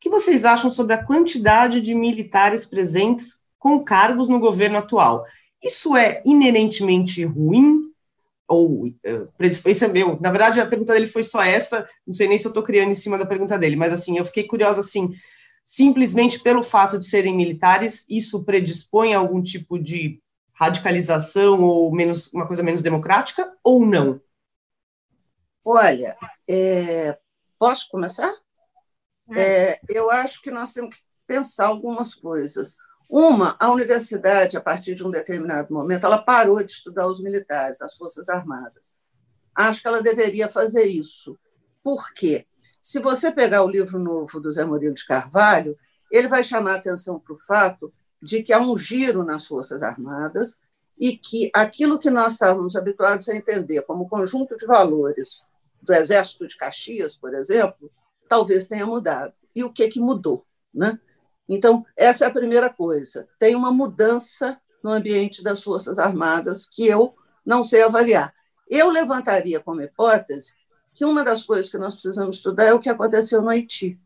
[0.00, 5.26] que vocês acham sobre a quantidade de militares presentes com cargos no governo atual?
[5.62, 7.82] Isso é inerentemente ruim?
[8.48, 9.28] Ou uh,
[9.66, 10.18] isso é meu?
[10.20, 11.86] Na verdade, a pergunta dele foi só essa.
[12.06, 14.24] Não sei nem se eu estou criando em cima da pergunta dele, mas assim, eu
[14.24, 15.10] fiquei curiosa assim.
[15.64, 20.20] Simplesmente pelo fato de serem militares, isso predispõe a algum tipo de
[20.52, 24.20] radicalização ou menos uma coisa menos democrática ou não?
[25.64, 26.16] Olha,
[26.48, 27.16] é...
[27.58, 28.32] posso começar?
[29.34, 29.72] É.
[29.72, 32.76] é, eu acho que nós temos que pensar algumas coisas.
[33.08, 37.82] Uma, a universidade, a partir de um determinado momento, ela parou de estudar os militares,
[37.82, 38.96] as Forças Armadas.
[39.54, 41.38] Acho que ela deveria fazer isso.
[41.82, 42.46] Por quê?
[42.80, 45.76] Se você pegar o livro novo do Zé Murilo de Carvalho,
[46.10, 50.60] ele vai chamar atenção para o fato de que há um giro nas Forças Armadas
[50.98, 55.40] e que aquilo que nós estávamos habituados a entender como conjunto de valores
[55.80, 57.90] do Exército de Caxias, por exemplo,
[58.30, 59.34] talvez tenha mudado.
[59.54, 60.46] E o que, que mudou?
[60.72, 60.98] Né?
[61.48, 63.28] Então, essa é a primeira coisa.
[63.40, 67.12] Tem uma mudança no ambiente das Forças Armadas que eu
[67.44, 68.32] não sei avaliar.
[68.68, 70.54] Eu levantaria como hipótese
[70.94, 73.98] que uma das coisas que nós precisamos estudar é o que aconteceu no Haiti.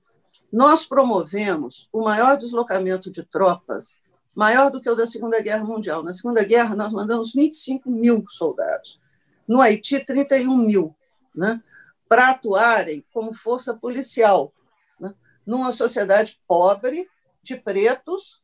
[0.50, 4.02] Nós promovemos o maior deslocamento de tropas,
[4.34, 6.02] maior do que o da Segunda Guerra Mundial.
[6.02, 8.98] Na Segunda Guerra, nós mandamos 25 mil soldados.
[9.46, 10.96] No Haiti, 31 mil.
[11.34, 11.60] Né?
[12.08, 14.52] Para atuarem como força policial,
[15.00, 15.14] né?
[15.46, 17.08] numa sociedade pobre,
[17.42, 18.42] de pretos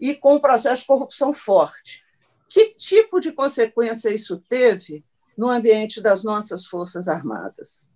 [0.00, 2.02] e com um processo de corrupção forte.
[2.48, 5.04] Que tipo de consequência isso teve
[5.38, 7.90] no ambiente das nossas Forças Armadas?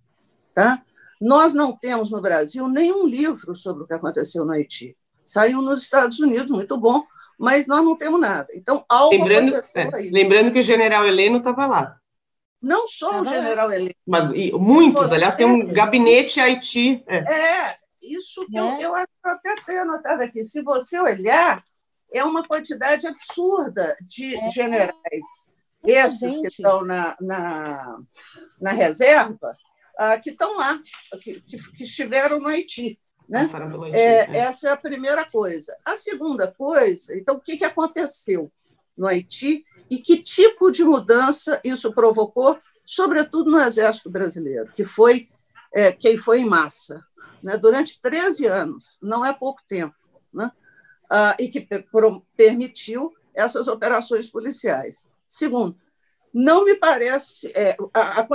[0.53, 0.83] Tá?
[1.21, 4.97] Nós não temos no Brasil nenhum livro sobre o que aconteceu no Haiti.
[5.23, 7.03] Saiu nos Estados Unidos, muito bom,
[7.37, 8.47] mas nós não temos nada.
[8.53, 10.09] Então, algo lembrando, aconteceu é, aí.
[10.09, 11.96] Lembrando que o general Heleno estava lá.
[12.61, 13.71] Não só tava o general.
[13.71, 13.95] Heleno.
[14.05, 17.03] Mas, muitos, aliás, tem um gabinete Haiti.
[17.07, 18.61] É, é isso que é.
[18.61, 20.43] Eu, eu acho que eu até tenho anotado aqui.
[20.43, 21.63] Se você olhar,
[22.13, 24.47] é uma quantidade absurda de é.
[24.49, 25.47] generais.
[25.85, 26.41] Esses gente.
[26.41, 27.99] que estão na, na,
[28.59, 29.55] na reserva,
[29.99, 30.79] uh, que estão lá,
[31.21, 32.99] que, que, que estiveram no Haiti.
[33.29, 33.47] Né?
[33.93, 34.39] É, né?
[34.39, 35.77] Essa é a primeira coisa.
[35.85, 38.51] A segunda coisa, então, o que, que aconteceu
[38.97, 45.29] no Haiti e que tipo de mudança isso provocou, sobretudo no Exército Brasileiro, que foi
[45.73, 47.05] é, quem foi em massa,
[47.43, 47.57] né?
[47.57, 49.95] durante 13 anos, não é pouco tempo,
[50.33, 50.51] né?
[51.09, 51.67] ah, e que
[52.35, 55.09] permitiu essas operações policiais.
[55.27, 55.77] Segundo,
[56.33, 57.51] não me parece.
[57.55, 58.27] É, a, a.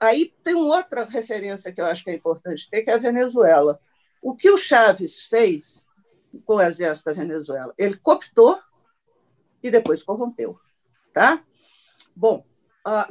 [0.00, 3.80] Aí tem outra referência que eu acho que é importante ter, que é a Venezuela.
[4.22, 5.88] O que o Chaves fez
[6.44, 7.74] com o exército da Venezuela?
[7.76, 8.58] Ele cooptou
[9.62, 10.58] e depois corrompeu.
[11.12, 11.42] Tá?
[12.14, 12.44] Bom,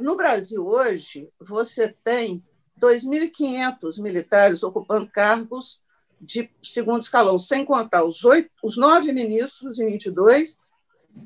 [0.00, 2.44] no Brasil hoje, você tem
[2.80, 5.82] 2.500 militares ocupando cargos
[6.20, 10.58] de segundo escalão, sem contar os, oito, os nove ministros e 22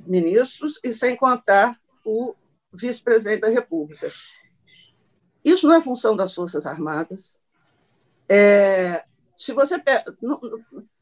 [0.07, 2.35] ministros, e sem contar o
[2.73, 4.11] vice-presidente da República.
[5.45, 7.41] Isso não é função das Forças Armadas,
[8.29, 9.05] é,
[9.37, 9.77] se você
[10.21, 10.41] não,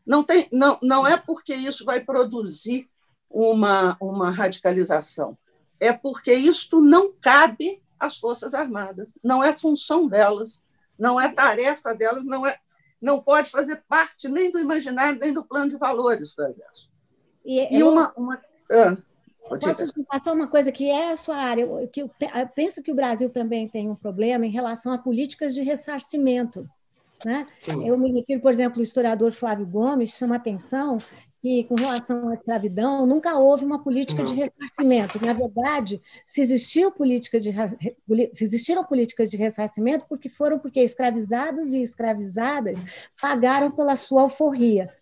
[0.07, 2.89] não tem não, não é porque isso vai produzir
[3.31, 5.39] uma, uma radicalização.
[5.79, 10.63] É porque isto não cabe às forças armadas não é função delas
[10.99, 12.59] não é tarefa delas não é
[13.01, 16.91] não pode fazer parte nem do imaginário nem do plano de valores do exército.
[17.45, 18.97] E, e uma, uma ah,
[19.59, 22.95] Posso passar uma coisa que é a sua área, que eu, eu penso que o
[22.95, 26.69] Brasil também tem um problema em relação a políticas de ressarcimento.
[27.25, 27.47] Né?
[27.85, 30.99] Eu me refiro, por exemplo, o historiador Flávio Gomes chama atenção
[31.41, 34.33] que, com relação à escravidão, nunca houve uma política Não.
[34.33, 35.25] de ressarcimento.
[35.25, 37.51] Na verdade, se, existiu política de,
[38.33, 42.85] se existiram políticas de ressarcimento, porque foram porque escravizados e escravizadas
[43.21, 44.93] pagaram pela sua alforria.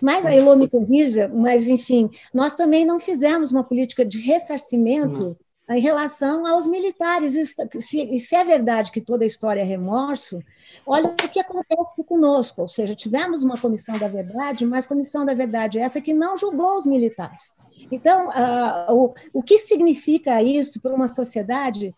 [0.00, 5.36] Mas a Elô me corrija, mas, enfim, nós também não fizemos uma política de ressarcimento
[5.68, 7.34] em relação aos militares.
[7.34, 10.38] E se é verdade que toda a história é remorso,
[10.86, 12.62] olha o que acontece conosco.
[12.62, 16.76] Ou seja, tivemos uma comissão da verdade, mas comissão da verdade essa que não julgou
[16.76, 17.54] os militares.
[17.90, 21.94] Então, uh, o, o que significa isso para uma sociedade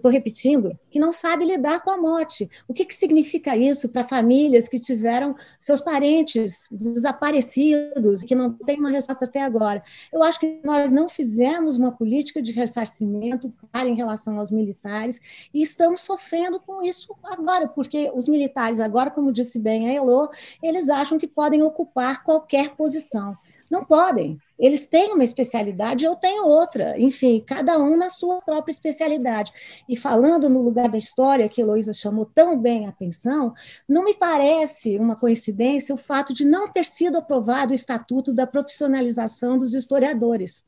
[0.00, 2.48] estou repetindo, que não sabe lidar com a morte.
[2.68, 8.78] O que, que significa isso para famílias que tiveram seus parentes desaparecidos, que não têm
[8.78, 9.82] uma resposta até agora?
[10.12, 15.20] Eu acho que nós não fizemos uma política de ressarcimento em relação aos militares
[15.52, 20.28] e estamos sofrendo com isso agora, porque os militares, agora, como disse bem a Elô,
[20.62, 23.36] eles acham que podem ocupar qualquer posição.
[23.70, 24.38] Não podem.
[24.58, 26.98] Eles têm uma especialidade, eu tenho outra.
[26.98, 29.52] Enfim, cada um na sua própria especialidade.
[29.88, 33.52] E falando no lugar da história, que Heloísa chamou tão bem a atenção,
[33.88, 38.46] não me parece uma coincidência o fato de não ter sido aprovado o Estatuto da
[38.46, 40.64] Profissionalização dos Historiadores.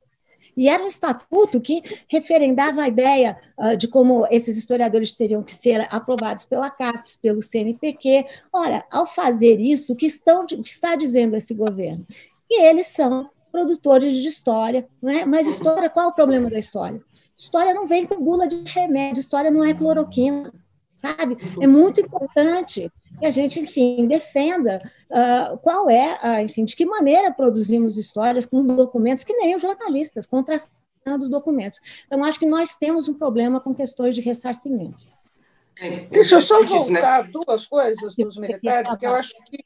[0.56, 5.54] E era um estatuto que referendava a ideia uh, de como esses historiadores teriam que
[5.54, 8.26] ser aprovados pela CAPES, pelo CNPq.
[8.52, 12.04] Ora, ao fazer isso, o que, estão, o que está dizendo esse governo?
[12.50, 14.88] e eles são produtores de história.
[15.02, 15.24] Né?
[15.24, 17.00] Mas história, qual é o problema da história?
[17.36, 20.52] História não vem com bula de remédio, história não é cloroquina,
[20.96, 21.36] sabe?
[21.60, 24.80] É muito importante que a gente, enfim, defenda
[25.10, 29.62] uh, qual é, uh, enfim, de que maneira produzimos histórias com documentos que nem os
[29.62, 31.80] jornalistas, contrastando os documentos.
[32.06, 35.06] Então, acho que nós temos um problema com questões de ressarcimento.
[36.10, 39.64] Deixa eu só voltar duas coisas dos militares, que eu acho que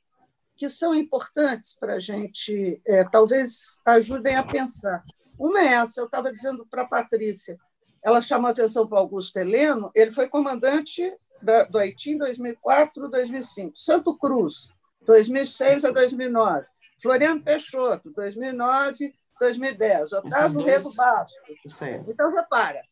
[0.57, 5.03] que são importantes para a gente, é, talvez ajudem a pensar.
[5.39, 7.59] Uma é essa, eu estava dizendo para a Patrícia,
[8.03, 13.73] ela chamou atenção para Augusto Heleno, ele foi comandante da, do Haiti em 2004, 2005.
[13.77, 14.69] Santo Cruz,
[15.07, 16.67] 2006 a 2009.
[17.01, 20.13] Floriano Peixoto, 2009, 2010.
[20.13, 20.67] Otávio dois...
[20.67, 21.83] Rego Bastos.
[22.07, 22.83] Então, repara,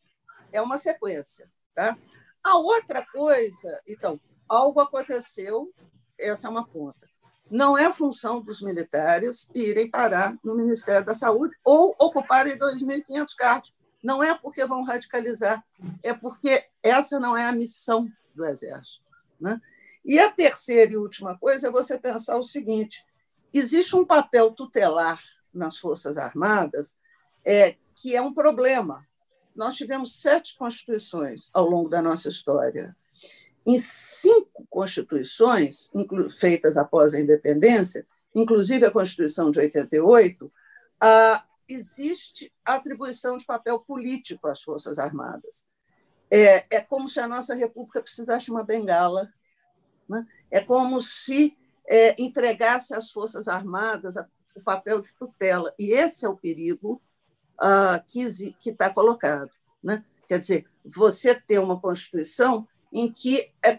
[0.51, 1.49] é uma sequência.
[1.73, 1.97] Tá?
[2.43, 5.73] A outra coisa, então, algo aconteceu,
[6.19, 7.10] essa é uma ponta
[7.51, 13.73] não é função dos militares irem parar no Ministério da Saúde ou ocuparem 2.500 cargos.
[14.01, 15.61] Não é porque vão radicalizar,
[16.01, 19.05] é porque essa não é a missão do Exército.
[19.39, 19.59] Né?
[20.03, 23.05] E a terceira e última coisa é você pensar o seguinte:
[23.53, 25.21] existe um papel tutelar
[25.53, 26.97] nas Forças Armadas,
[27.45, 29.05] é, que é um problema.
[29.53, 32.95] Nós tivemos sete constituições ao longo da nossa história.
[33.65, 35.91] Em cinco constituições
[36.39, 38.05] feitas após a independência,
[38.35, 40.51] inclusive a Constituição de 88,
[40.99, 45.65] ah, existe atribuição de papel político às Forças Armadas.
[46.31, 49.31] É, é como se a nossa República precisasse de uma bengala.
[50.07, 50.25] Né?
[50.49, 51.57] É como se
[51.87, 55.73] é, entregasse às Forças Armadas a, o papel de tutela.
[55.77, 57.01] E esse é o perigo
[57.59, 58.21] ah, que
[58.69, 59.51] está colocado.
[59.83, 60.03] Né?
[60.27, 63.77] Quer dizer, você ter uma Constituição em que é,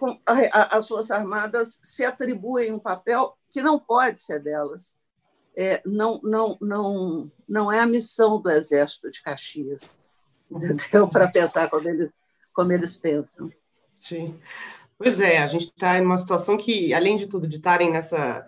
[0.53, 4.97] a, as Forças Armadas se atribuem um papel que não pode ser delas.
[5.55, 10.01] É, não, não, não, não é a missão do Exército de Caxias,
[10.51, 11.07] entendeu?
[11.07, 12.15] Para pensar como eles,
[12.55, 13.51] como eles pensam.
[14.01, 14.39] Sim.
[14.97, 18.47] Pois é, a gente está em uma situação que, além de tudo, de estarem nessa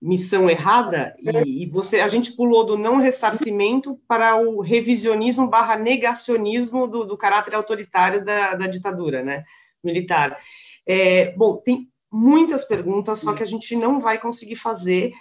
[0.00, 5.76] missão errada, e, e, você, a gente pulou do não ressarcimento para o revisionismo barra
[5.76, 9.44] negacionismo do, do caráter autoritário da, da ditadura, né,
[9.88, 10.38] militar.
[10.86, 15.12] É, bom, tem muitas perguntas, só que a gente não vai conseguir fazer.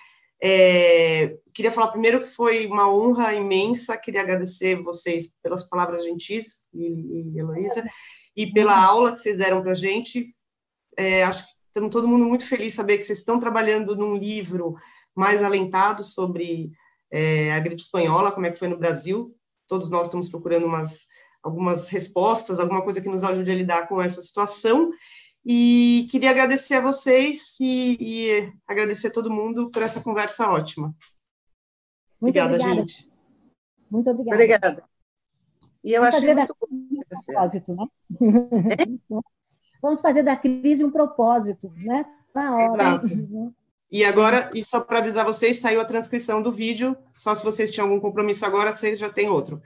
[0.42, 6.66] É, queria falar primeiro que foi uma honra imensa, queria agradecer vocês pelas palavras gentis,
[6.74, 7.84] e, e Heloísa,
[8.36, 10.26] e pela aula que vocês deram para a gente,
[10.96, 14.16] é, acho que estamos todo mundo muito feliz de saber que vocês estão trabalhando num
[14.16, 14.76] livro
[15.16, 16.72] mais alentado sobre
[17.12, 19.36] é, a gripe espanhola, como é que foi no Brasil.
[19.68, 21.08] Todos nós estamos procurando umas,
[21.48, 24.92] algumas respostas, alguma coisa que nos ajude a lidar com essa situação.
[25.46, 30.94] E queria agradecer a vocês e, e agradecer a todo mundo por essa conversa ótima.
[32.20, 32.80] Muito obrigada, obrigada.
[32.80, 33.10] gente.
[33.90, 34.36] Muito obrigada.
[34.36, 34.84] Obrigada.
[35.84, 37.88] E eu achei muito um propósito, né?
[39.10, 39.22] É?
[39.82, 42.04] Vamos fazer da crise um propósito, né?
[42.36, 42.84] Na hora.
[42.84, 43.08] Exato.
[43.90, 46.96] E agora, e só para avisar vocês, saiu a transcrição do vídeo.
[47.16, 49.62] Só se vocês tinham algum compromisso agora, vocês já têm outro.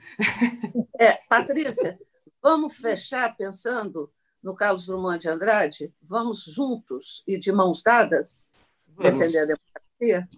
[0.98, 1.98] É, Patrícia,
[2.40, 5.92] vamos fechar pensando no Carlos Drummond de Andrade?
[6.00, 8.52] Vamos juntos e de mãos dadas
[8.86, 9.18] vamos.
[9.18, 10.28] defender a democracia?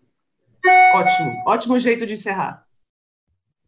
[0.95, 2.67] Ótimo, ótimo jeito de encerrar.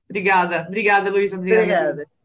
[0.09, 1.37] Obrigada, obrigada, Luísa.
[1.37, 1.91] Obrigada.
[1.91, 2.16] obrigada.